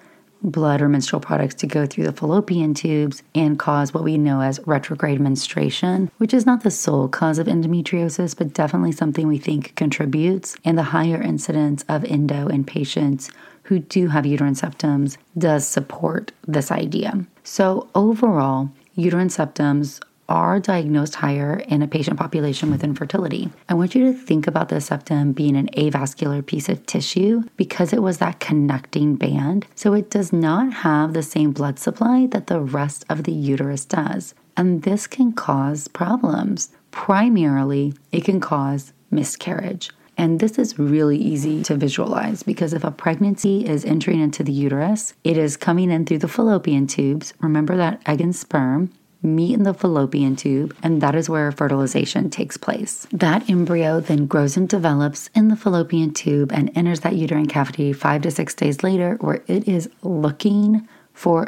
blood 0.43 0.81
or 0.81 0.89
menstrual 0.89 1.19
products 1.19 1.55
to 1.55 1.67
go 1.67 1.85
through 1.85 2.03
the 2.03 2.11
fallopian 2.11 2.73
tubes 2.73 3.21
and 3.35 3.59
cause 3.59 3.93
what 3.93 4.03
we 4.03 4.17
know 4.17 4.41
as 4.41 4.59
retrograde 4.65 5.19
menstruation, 5.19 6.09
which 6.17 6.33
is 6.33 6.45
not 6.45 6.63
the 6.63 6.71
sole 6.71 7.07
cause 7.07 7.37
of 7.37 7.47
endometriosis, 7.47 8.35
but 8.35 8.53
definitely 8.53 8.91
something 8.91 9.27
we 9.27 9.37
think 9.37 9.75
contributes. 9.75 10.55
And 10.65 10.77
the 10.77 10.83
higher 10.83 11.21
incidence 11.21 11.85
of 11.87 12.03
endo 12.05 12.47
in 12.47 12.63
patients 12.63 13.29
who 13.63 13.79
do 13.79 14.07
have 14.07 14.25
uterine 14.25 14.55
septums 14.55 15.17
does 15.37 15.67
support 15.67 16.31
this 16.47 16.71
idea. 16.71 17.25
So, 17.43 17.87
overall, 17.95 18.71
uterine 18.95 19.29
septums 19.29 20.01
are 20.31 20.61
diagnosed 20.61 21.15
higher 21.15 21.57
in 21.67 21.81
a 21.81 21.87
patient 21.87 22.17
population 22.17 22.71
with 22.71 22.85
infertility. 22.85 23.49
I 23.67 23.73
want 23.73 23.93
you 23.93 24.05
to 24.05 24.17
think 24.17 24.47
about 24.47 24.69
the 24.69 24.79
septum 24.79 25.33
being 25.33 25.57
an 25.57 25.67
avascular 25.75 26.43
piece 26.43 26.69
of 26.69 26.85
tissue 26.85 27.43
because 27.57 27.91
it 27.91 28.01
was 28.01 28.19
that 28.19 28.39
connecting 28.39 29.15
band. 29.15 29.67
So 29.75 29.93
it 29.93 30.09
does 30.09 30.31
not 30.31 30.71
have 30.71 31.13
the 31.13 31.21
same 31.21 31.51
blood 31.51 31.79
supply 31.79 32.27
that 32.27 32.47
the 32.47 32.61
rest 32.61 33.03
of 33.09 33.25
the 33.25 33.33
uterus 33.33 33.83
does. 33.83 34.33
And 34.55 34.83
this 34.83 35.05
can 35.05 35.33
cause 35.33 35.89
problems. 35.89 36.69
Primarily, 36.91 37.93
it 38.13 38.23
can 38.23 38.39
cause 38.39 38.93
miscarriage. 39.11 39.91
And 40.17 40.39
this 40.39 40.57
is 40.57 40.79
really 40.79 41.17
easy 41.17 41.61
to 41.63 41.75
visualize 41.75 42.41
because 42.43 42.73
if 42.73 42.85
a 42.85 42.91
pregnancy 42.91 43.65
is 43.65 43.83
entering 43.83 44.21
into 44.21 44.43
the 44.43 44.51
uterus, 44.53 45.13
it 45.25 45.35
is 45.35 45.57
coming 45.57 45.91
in 45.91 46.05
through 46.05 46.19
the 46.19 46.27
fallopian 46.29 46.87
tubes. 46.87 47.33
Remember 47.39 47.75
that 47.75 48.01
egg 48.05 48.21
and 48.21 48.35
sperm 48.35 48.91
meet 49.23 49.53
in 49.53 49.63
the 49.63 49.73
fallopian 49.73 50.35
tube, 50.35 50.75
and 50.81 51.01
that 51.01 51.15
is 51.15 51.29
where 51.29 51.51
fertilization 51.51 52.29
takes 52.29 52.57
place. 52.57 53.07
That 53.11 53.49
embryo 53.49 53.99
then 53.99 54.25
grows 54.25 54.57
and 54.57 54.67
develops 54.67 55.29
in 55.35 55.47
the 55.47 55.55
fallopian 55.55 56.13
tube 56.13 56.51
and 56.51 56.71
enters 56.75 57.01
that 57.01 57.15
uterine 57.15 57.47
cavity 57.47 57.93
five 57.93 58.23
to 58.23 58.31
six 58.31 58.53
days 58.53 58.83
later, 58.83 59.17
where 59.21 59.43
it 59.47 59.67
is 59.67 59.89
looking 60.01 60.87
for 61.13 61.47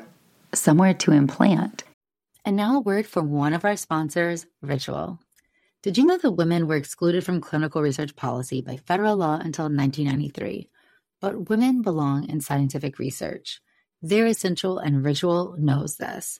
somewhere 0.54 0.94
to 0.94 1.12
implant. 1.12 1.84
And 2.46 2.56
now, 2.56 2.78
a 2.78 2.82
word 2.82 3.08
from 3.08 3.32
one 3.32 3.54
of 3.54 3.66
our 3.66 3.78
sponsors, 3.78 4.46
Ritual. 4.62 5.20
Did 5.82 5.98
you 5.98 6.06
know 6.06 6.18
that 6.18 6.32
women 6.32 6.68
were 6.68 6.76
excluded 6.76 7.26
from 7.26 7.42
clinical 7.42 7.82
research 7.82 8.16
policy 8.16 8.62
by 8.62 8.78
federal 8.78 9.18
law 9.18 9.36
until 9.36 9.66
1993? 9.66 10.70
But 11.20 11.50
women 11.50 11.82
belong 11.82 12.30
in 12.30 12.42
scientific 12.42 13.00
research. 13.00 13.62
They're 14.02 14.26
essential, 14.26 14.78
and 14.78 15.04
Ritual 15.06 15.56
knows 15.58 15.96
this. 15.96 16.40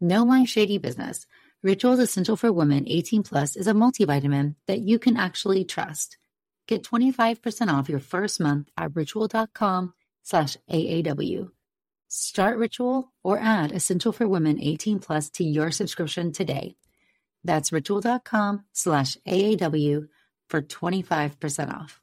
No 0.00 0.24
My 0.24 0.44
Shady 0.44 0.78
Business. 0.78 1.26
Rituals 1.62 1.98
Essential 1.98 2.36
for 2.36 2.52
Women 2.52 2.84
18 2.86 3.22
Plus 3.22 3.56
is 3.56 3.66
a 3.66 3.72
multivitamin 3.72 4.54
that 4.66 4.80
you 4.80 4.98
can 4.98 5.16
actually 5.16 5.64
trust. 5.64 6.18
Get 6.68 6.82
25% 6.82 7.72
off 7.72 7.88
your 7.88 8.00
first 8.00 8.38
month 8.38 8.68
at 8.76 8.94
ritual.com 8.94 9.94
slash 10.22 10.56
AAW. 10.70 11.50
Start 12.08 12.58
Ritual 12.58 13.12
or 13.24 13.38
add 13.38 13.72
Essential 13.72 14.12
for 14.12 14.28
Women 14.28 14.60
18 14.60 14.98
Plus 14.98 15.30
to 15.30 15.44
your 15.44 15.70
subscription 15.70 16.30
today. 16.30 16.76
That's 17.42 17.72
ritual.com 17.72 18.64
slash 18.72 19.16
AAW 19.26 20.08
for 20.48 20.60
25% 20.60 21.72
off. 21.72 22.00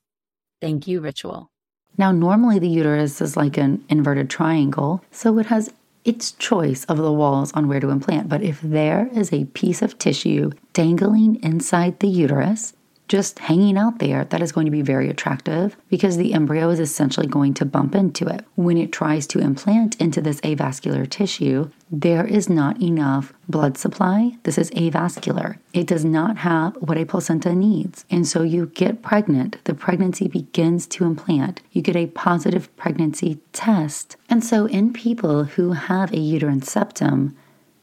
Thank 0.62 0.88
you, 0.88 1.00
Ritual. 1.00 1.52
Now, 1.98 2.12
normally 2.12 2.58
the 2.58 2.68
uterus 2.68 3.22
is 3.22 3.38
like 3.38 3.58
an 3.58 3.86
inverted 3.88 4.30
triangle, 4.30 5.04
so 5.12 5.38
it 5.38 5.46
has 5.46 5.72
its 6.06 6.32
choice 6.34 6.86
of 6.86 6.98
the 6.98 7.12
walls 7.12 7.52
on 7.54 7.68
where 7.68 7.80
to 7.80 7.90
implant. 7.90 8.30
But 8.30 8.42
if 8.42 8.62
there 8.62 9.10
is 9.14 9.32
a 9.32 9.46
piece 9.46 9.82
of 9.82 9.98
tissue 9.98 10.52
dangling 10.74 11.42
inside 11.44 12.00
the 12.00 12.08
uterus, 12.08 12.74
just 13.14 13.38
hanging 13.38 13.78
out 13.78 14.00
there, 14.00 14.26
that 14.26 14.42
is 14.42 14.52
going 14.52 14.66
to 14.66 14.72
be 14.72 14.82
very 14.82 15.08
attractive 15.08 15.78
because 15.88 16.18
the 16.18 16.34
embryo 16.34 16.72
is 16.72 16.80
essentially 16.80 17.28
going 17.28 17.54
to 17.54 17.64
bump 17.64 17.94
into 17.94 18.26
it. 18.26 18.44
When 18.56 18.76
it 18.76 18.92
tries 18.92 19.28
to 19.28 19.40
implant 19.40 19.96
into 20.02 20.20
this 20.20 20.42
avascular 20.42 21.08
tissue, 21.08 21.70
there 21.92 22.26
is 22.26 22.50
not 22.50 22.82
enough 22.82 23.32
blood 23.48 23.78
supply. 23.78 24.32
This 24.42 24.58
is 24.58 24.72
avascular. 24.72 25.60
It 25.74 25.86
does 25.86 26.04
not 26.04 26.38
have 26.38 26.76
what 26.78 26.98
a 26.98 27.06
placenta 27.06 27.54
needs. 27.54 28.04
And 28.10 28.28
so 28.28 28.42
you 28.42 28.66
get 28.74 29.04
pregnant. 29.04 29.64
The 29.66 29.76
pregnancy 29.76 30.28
begins 30.28 30.88
to 30.88 31.06
implant. 31.06 31.62
You 31.72 31.84
get 31.84 31.96
a 31.96 32.08
positive 32.08 32.76
pregnancy 32.78 33.38
test. 33.52 34.18
And 34.28 34.44
so 34.44 34.66
in 34.66 34.92
people 34.92 35.44
who 35.44 35.74
have 35.74 36.12
a 36.12 36.18
uterine 36.18 36.64
septum, 36.64 37.38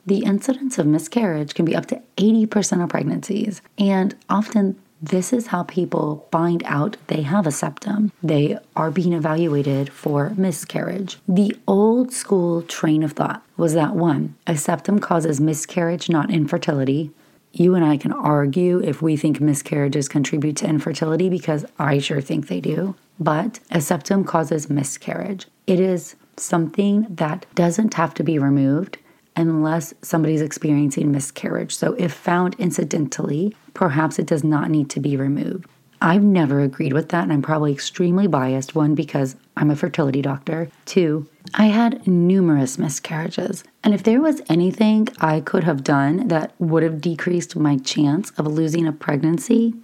the 0.04 0.24
incidence 0.24 0.76
of 0.76 0.86
miscarriage 0.86 1.54
can 1.54 1.64
be 1.64 1.76
up 1.76 1.86
to 1.86 2.02
80% 2.16 2.82
of 2.82 2.88
pregnancies. 2.88 3.62
And 3.78 4.16
often 4.28 4.76
this 5.02 5.32
is 5.32 5.48
how 5.48 5.62
people 5.62 6.28
find 6.30 6.62
out 6.64 6.96
they 7.06 7.22
have 7.22 7.46
a 7.46 7.50
septum. 7.50 8.12
They 8.22 8.58
are 8.76 8.90
being 8.90 9.12
evaluated 9.12 9.92
for 9.92 10.30
miscarriage. 10.36 11.18
The 11.26 11.56
old 11.66 12.12
school 12.12 12.62
train 12.62 13.02
of 13.02 13.12
thought 13.12 13.42
was 13.56 13.74
that 13.74 13.94
one, 13.94 14.36
a 14.46 14.56
septum 14.56 14.98
causes 14.98 15.40
miscarriage, 15.40 16.10
not 16.10 16.30
infertility. 16.30 17.10
You 17.52 17.74
and 17.74 17.84
I 17.84 17.96
can 17.96 18.12
argue 18.12 18.80
if 18.80 19.02
we 19.02 19.16
think 19.16 19.40
miscarriages 19.40 20.08
contribute 20.08 20.56
to 20.58 20.68
infertility 20.68 21.28
because 21.28 21.64
I 21.78 21.98
sure 21.98 22.20
think 22.20 22.46
they 22.46 22.60
do. 22.60 22.94
But 23.18 23.60
a 23.70 23.80
septum 23.80 24.24
causes 24.24 24.70
miscarriage. 24.70 25.48
It 25.66 25.80
is 25.80 26.14
something 26.36 27.06
that 27.10 27.46
doesn't 27.54 27.94
have 27.94 28.14
to 28.14 28.22
be 28.22 28.38
removed 28.38 28.98
unless 29.36 29.94
somebody's 30.02 30.40
experiencing 30.40 31.10
miscarriage. 31.10 31.74
So, 31.74 31.94
if 31.94 32.12
found 32.12 32.56
incidentally, 32.58 33.54
perhaps 33.74 34.18
it 34.18 34.26
does 34.26 34.44
not 34.44 34.70
need 34.70 34.90
to 34.90 35.00
be 35.00 35.16
removed. 35.16 35.66
I've 36.02 36.22
never 36.22 36.60
agreed 36.60 36.94
with 36.94 37.10
that, 37.10 37.24
and 37.24 37.32
I'm 37.32 37.42
probably 37.42 37.72
extremely 37.72 38.26
biased. 38.26 38.74
One, 38.74 38.94
because 38.94 39.36
I'm 39.56 39.70
a 39.70 39.76
fertility 39.76 40.22
doctor. 40.22 40.70
Two, 40.86 41.28
I 41.54 41.66
had 41.66 42.06
numerous 42.06 42.78
miscarriages. 42.78 43.64
And 43.84 43.92
if 43.92 44.02
there 44.02 44.20
was 44.20 44.40
anything 44.48 45.08
I 45.20 45.40
could 45.40 45.64
have 45.64 45.84
done 45.84 46.28
that 46.28 46.54
would 46.58 46.82
have 46.82 47.02
decreased 47.02 47.54
my 47.54 47.76
chance 47.76 48.30
of 48.38 48.46
losing 48.46 48.86
a 48.86 48.92
pregnancy, 48.92 49.74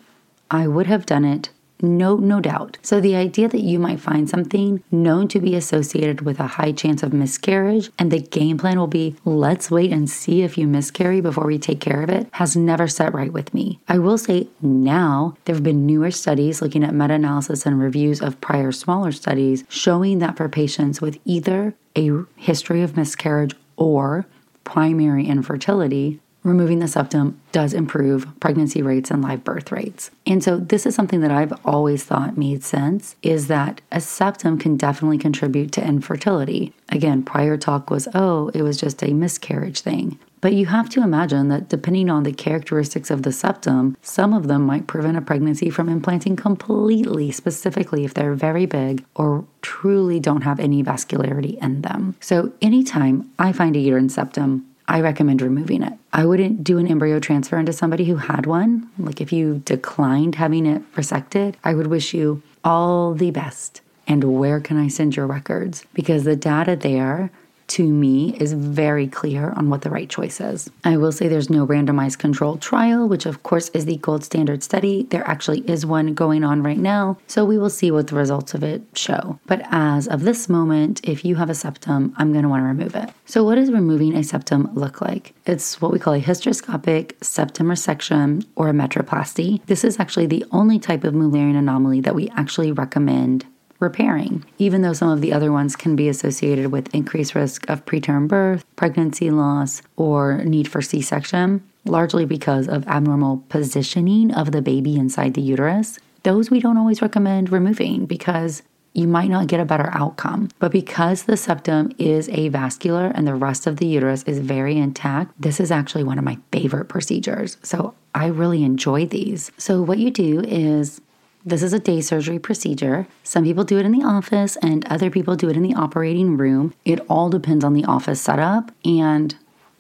I 0.51 0.67
would 0.67 0.87
have 0.87 1.05
done 1.05 1.25
it 1.25 1.51
no, 1.81 2.17
no 2.17 2.41
doubt. 2.41 2.79
So 2.83 3.01
the 3.01 3.17
idea 3.17 3.49
that 3.49 3.61
you 3.61 3.79
might 3.79 4.01
find 4.01 4.29
something 4.29 4.83
known 4.91 5.29
to 5.29 5.41
be 5.41 5.55
associated 5.55 6.23
with 6.23 6.41
a 6.41 6.47
high 6.47 6.73
chance 6.73 7.03
of 7.03 7.13
miscarriage 7.13 7.91
and 7.99 8.11
the 8.11 8.21
game 8.21 8.59
plan 8.59 8.79
will 8.79 8.87
be 8.87 9.17
let's 9.25 9.71
wait 9.71 9.93
and 9.93 10.09
see 10.09 10.43
if 10.43 10.57
you 10.57 10.67
miscarry 10.67 11.21
before 11.21 11.47
we 11.47 11.59
take 11.59 11.81
care 11.81 12.03
of 12.03 12.11
it 12.11 12.29
has 12.33 12.57
never 12.57 12.89
set 12.89 13.13
right 13.13 13.33
with 13.33 13.53
me. 13.53 13.81
I 13.89 13.99
will 13.99 14.19
say 14.19 14.49
now 14.63 15.37
there 15.45 15.55
have 15.55 15.65
been 15.65 15.87
newer 15.87 16.11
studies 16.11 16.63
looking 16.63 16.85
at 16.85 16.95
meta 16.95 17.15
analysis 17.15 17.67
and 17.67 17.79
reviews 17.79 18.21
of 18.21 18.41
prior 18.41 18.73
smaller 18.73 19.13
studies 19.13 19.65
showing 19.69 20.19
that 20.21 20.37
for 20.37 20.49
patients 20.49 21.01
with 21.01 21.19
either 21.25 21.75
a 21.97 22.11
history 22.37 22.83
of 22.83 22.97
miscarriage 22.97 23.55
or 23.77 24.27
primary 24.65 25.27
infertility, 25.27 26.21
removing 26.47 26.79
the 26.79 26.89
septum 26.89 27.41
does 27.53 27.75
improve 27.75 28.29
pregnancy 28.41 28.83
rates 28.83 29.11
and 29.11 29.23
live 29.23 29.43
birth 29.43 29.73
rates. 29.73 30.11
And 30.27 30.43
so 30.43 30.57
this 30.57 30.87
is 30.87 30.95
something 30.95 31.21
that 31.21 31.31
I've 31.31 31.53
always 31.65 32.05
thought 32.05 32.39
made 32.39 32.63
sense 32.63 33.17
is 33.23 33.49
that 33.49 33.81
a 33.91 34.01
septum 34.01 34.59
can 34.59 34.77
definitely 34.77 35.19
contribute 35.19 35.73
to 35.73 35.85
infertility. 35.85 36.73
Again, 36.91 37.23
prior 37.23 37.57
talk 37.57 37.91
was, 37.91 38.09
oh, 38.15 38.49
it 38.55 38.63
was 38.63 38.79
just 38.79 39.03
a 39.03 39.13
miscarriage 39.13 39.81
thing. 39.81 40.19
But 40.41 40.53
you 40.53 40.67
have 40.67 40.89
to 40.91 41.03
imagine 41.03 41.49
that 41.49 41.69
depending 41.69 42.11
on 42.11 42.23
the 42.23 42.33
characteristics 42.33 43.11
of 43.11 43.23
the 43.23 43.33
septum, 43.33 43.97
some 44.03 44.33
of 44.33 44.47
them 44.47 44.63
might 44.63 44.87
prevent 44.87 45.17
a 45.17 45.23
pregnancy 45.23 45.71
from 45.71 45.89
implanting 45.89 46.37
completely, 46.37 47.33
specifically 47.33 48.05
if 48.05 48.15
they're 48.15 48.35
very 48.35 48.67
big 48.67 49.05
or 49.17 49.45
truly 49.63 50.21
don't 50.21 50.43
have 50.43 50.61
any 50.61 50.85
vascularity 50.85 51.61
in 51.63 51.83
them. 51.83 52.15
So, 52.21 52.53
anytime 52.63 53.29
I 53.39 53.53
find 53.53 53.75
a 53.75 53.81
uterine 53.81 54.09
septum, 54.09 54.67
I 54.89 55.01
recommend 55.01 55.43
removing 55.43 55.83
it. 55.83 55.95
I 56.13 56.25
wouldn't 56.25 56.63
do 56.63 56.79
an 56.79 56.87
embryo 56.87 57.19
transfer 57.19 57.59
into 57.59 57.73
somebody 57.73 58.05
who 58.05 58.17
had 58.17 58.47
one. 58.47 58.89
Like 58.99 59.21
if 59.21 59.33
you 59.33 59.63
declined 59.65 60.37
having 60.37 60.65
it 60.67 60.83
resected, 60.95 61.57
I 61.65 61.75
would 61.75 61.89
wish 61.89 62.15
you 62.15 62.43
all 62.65 63.15
the 63.15 63.31
best. 63.31 63.81
And 64.07 64.39
where 64.39 64.61
can 64.61 64.77
I 64.77 64.89
send 64.89 65.17
your 65.17 65.27
records? 65.27 65.85
Because 65.93 66.25
the 66.25 66.37
data 66.37 66.77
there 66.77 67.31
to 67.69 67.87
me 67.87 68.37
is 68.39 68.53
very 68.53 69.07
clear 69.07 69.51
on 69.57 69.71
what 69.71 69.83
the 69.83 69.91
right 69.91 70.09
choice 70.09 70.41
is. 70.41 70.71
I 70.85 70.97
will 70.97 71.13
say 71.13 71.29
there's 71.29 71.51
no 71.51 71.67
randomized 71.67 72.19
controlled 72.19 72.61
trial, 72.61 73.09
which 73.09 73.27
of 73.27 73.43
course 73.43 73.69
is 73.71 73.85
the 73.85 73.97
gold 73.97 74.25
standard 74.25 74.63
study. 74.63 75.05
There 75.11 75.27
actually 75.27 75.61
is 75.61 75.85
one 75.85 76.15
going 76.15 76.45
on 76.45 76.63
right 76.63 76.79
now, 76.79 77.19
so 77.27 77.45
we 77.45 77.59
will 77.59 77.71
see 77.71 77.91
what 77.91 78.09
the 78.09 78.17
results 78.17 78.55
of 78.55 78.63
it 78.63 78.83
show. 78.95 79.39
But 79.47 79.63
as 79.71 80.07
of 80.09 80.23
this 80.23 80.49
moment, 80.49 81.01
if 81.05 81.25
you 81.25 81.37
have 81.37 81.51
a 81.51 81.55
septum, 81.55 82.15
I'm 82.17 82.33
going 82.33 82.45
to 82.45 82.49
want 82.49 82.63
to 82.63 82.67
remove 82.67 82.95
it. 82.95 83.11
So, 83.27 83.43
what 83.45 83.57
does 83.57 83.73
removing 83.73 84.15
a 84.15 84.23
septum 84.23 84.71
look 84.75 85.01
like? 85.01 85.35
It's 85.47 85.81
what 85.81 85.93
we 85.93 85.99
call 85.99 86.15
a 86.15 86.21
hysteroscopic 86.21 87.13
septum 87.23 87.67
resection 87.69 88.47
or 88.55 88.69
a 88.69 88.73
metroplasty. 88.73 89.65
This 89.67 89.85
is 89.85 89.99
actually 89.99 90.27
the 90.27 90.45
only 90.53 90.79
type 90.79 91.05
of 91.05 91.15
Mullerian 91.15 91.57
anomaly 91.57 92.01
that 92.03 92.15
we 92.15 92.29
actually 92.31 92.73
recommend 92.73 93.47
repairing, 93.79 94.45
even 94.59 94.83
though 94.83 94.93
some 94.93 95.09
of 95.09 95.21
the 95.21 95.33
other 95.33 95.53
ones 95.53 95.77
can 95.77 95.97
be 95.97 96.09
associated 96.09 96.73
with 96.73 96.95
increased 96.95 97.35
risk 97.35 97.69
of 97.69 97.85
preterm 97.85 98.29
birth, 98.29 98.65
pregnancy 98.77 99.31
loss, 99.31 99.83
or 99.97 100.45
need 100.45 100.69
for 100.69 100.83
C 100.83 101.01
section, 101.01 101.63
largely 101.85 102.25
because 102.25 102.69
of 102.69 102.87
abnormal 102.89 103.45
positioning 103.49 104.33
of 104.33 104.53
the 104.53 104.63
baby 104.63 104.97
inside 104.97 105.35
the 105.35 105.43
uterus. 105.43 105.99
Those 106.23 106.51
we 106.51 106.61
don't 106.61 106.79
always 106.79 107.03
recommend 107.03 107.53
removing 107.53 108.07
because 108.07 108.63
you 108.97 109.07
might 109.07 109.29
not 109.29 109.47
get 109.47 109.61
a 109.61 109.65
better 109.65 109.91
outcome. 109.93 110.49
But 110.59 110.73
because 110.73 111.25
the 111.25 111.37
septum 111.37 111.93
is 111.99 112.29
avascular 112.29 113.13
and 113.15 113.27
the 113.27 113.35
rest 113.35 113.67
of 113.67 113.77
the 113.77 113.87
uterus 113.87 114.23
is 114.23 114.39
very 114.39 114.79
intact, 114.79 115.35
this 115.39 115.61
is 115.61 115.71
actually 115.71 116.03
one 116.03 116.19
of 116.19 116.25
my 116.25 116.39
favorite 116.51 116.87
procedures. 116.87 117.59
So 117.63 117.95
I 118.15 118.27
really 118.27 118.65
enjoy 118.65 119.05
these. 119.05 119.53
So, 119.59 119.83
what 119.83 119.99
you 119.99 120.11
do 120.11 120.41
is 120.41 121.03
this 121.47 121.63
is 121.63 121.73
a 121.73 121.79
day 121.79 122.01
surgery 122.01 122.41
procedure. 122.41 123.07
Some 123.23 123.45
people 123.45 123.63
do 123.63 123.79
it 123.79 123.87
in 123.87 123.93
the 123.93 124.05
office 124.05 124.57
and 124.57 124.85
other 124.87 125.11
people 125.11 125.37
do 125.37 125.49
it 125.49 125.57
in 125.57 125.63
the 125.63 125.75
operating 125.75 126.37
room. 126.37 126.75
It 126.85 126.99
all 127.09 127.31
depends 127.31 127.65
on 127.65 127.73
the 127.73 127.85
office 127.85 128.21
setup 128.21 128.73
and 128.85 129.33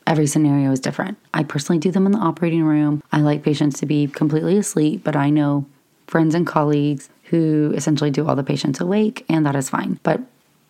every 0.06 0.28
scenario 0.28 0.70
is 0.70 0.78
different. 0.78 1.18
I 1.34 1.42
personally 1.42 1.80
do 1.80 1.90
them 1.90 2.06
in 2.06 2.12
the 2.12 2.18
operating 2.18 2.62
room. 2.62 3.02
I 3.10 3.20
like 3.20 3.42
patients 3.42 3.80
to 3.80 3.86
be 3.86 4.06
completely 4.06 4.56
asleep, 4.56 5.02
but 5.02 5.16
I 5.16 5.28
know 5.28 5.66
friends 6.06 6.36
and 6.36 6.46
colleagues 6.46 7.10
who 7.24 7.72
essentially 7.74 8.12
do 8.12 8.28
all 8.28 8.36
the 8.36 8.44
patients 8.44 8.80
awake, 8.80 9.26
and 9.28 9.44
that 9.44 9.56
is 9.56 9.68
fine. 9.68 9.98
But 10.04 10.20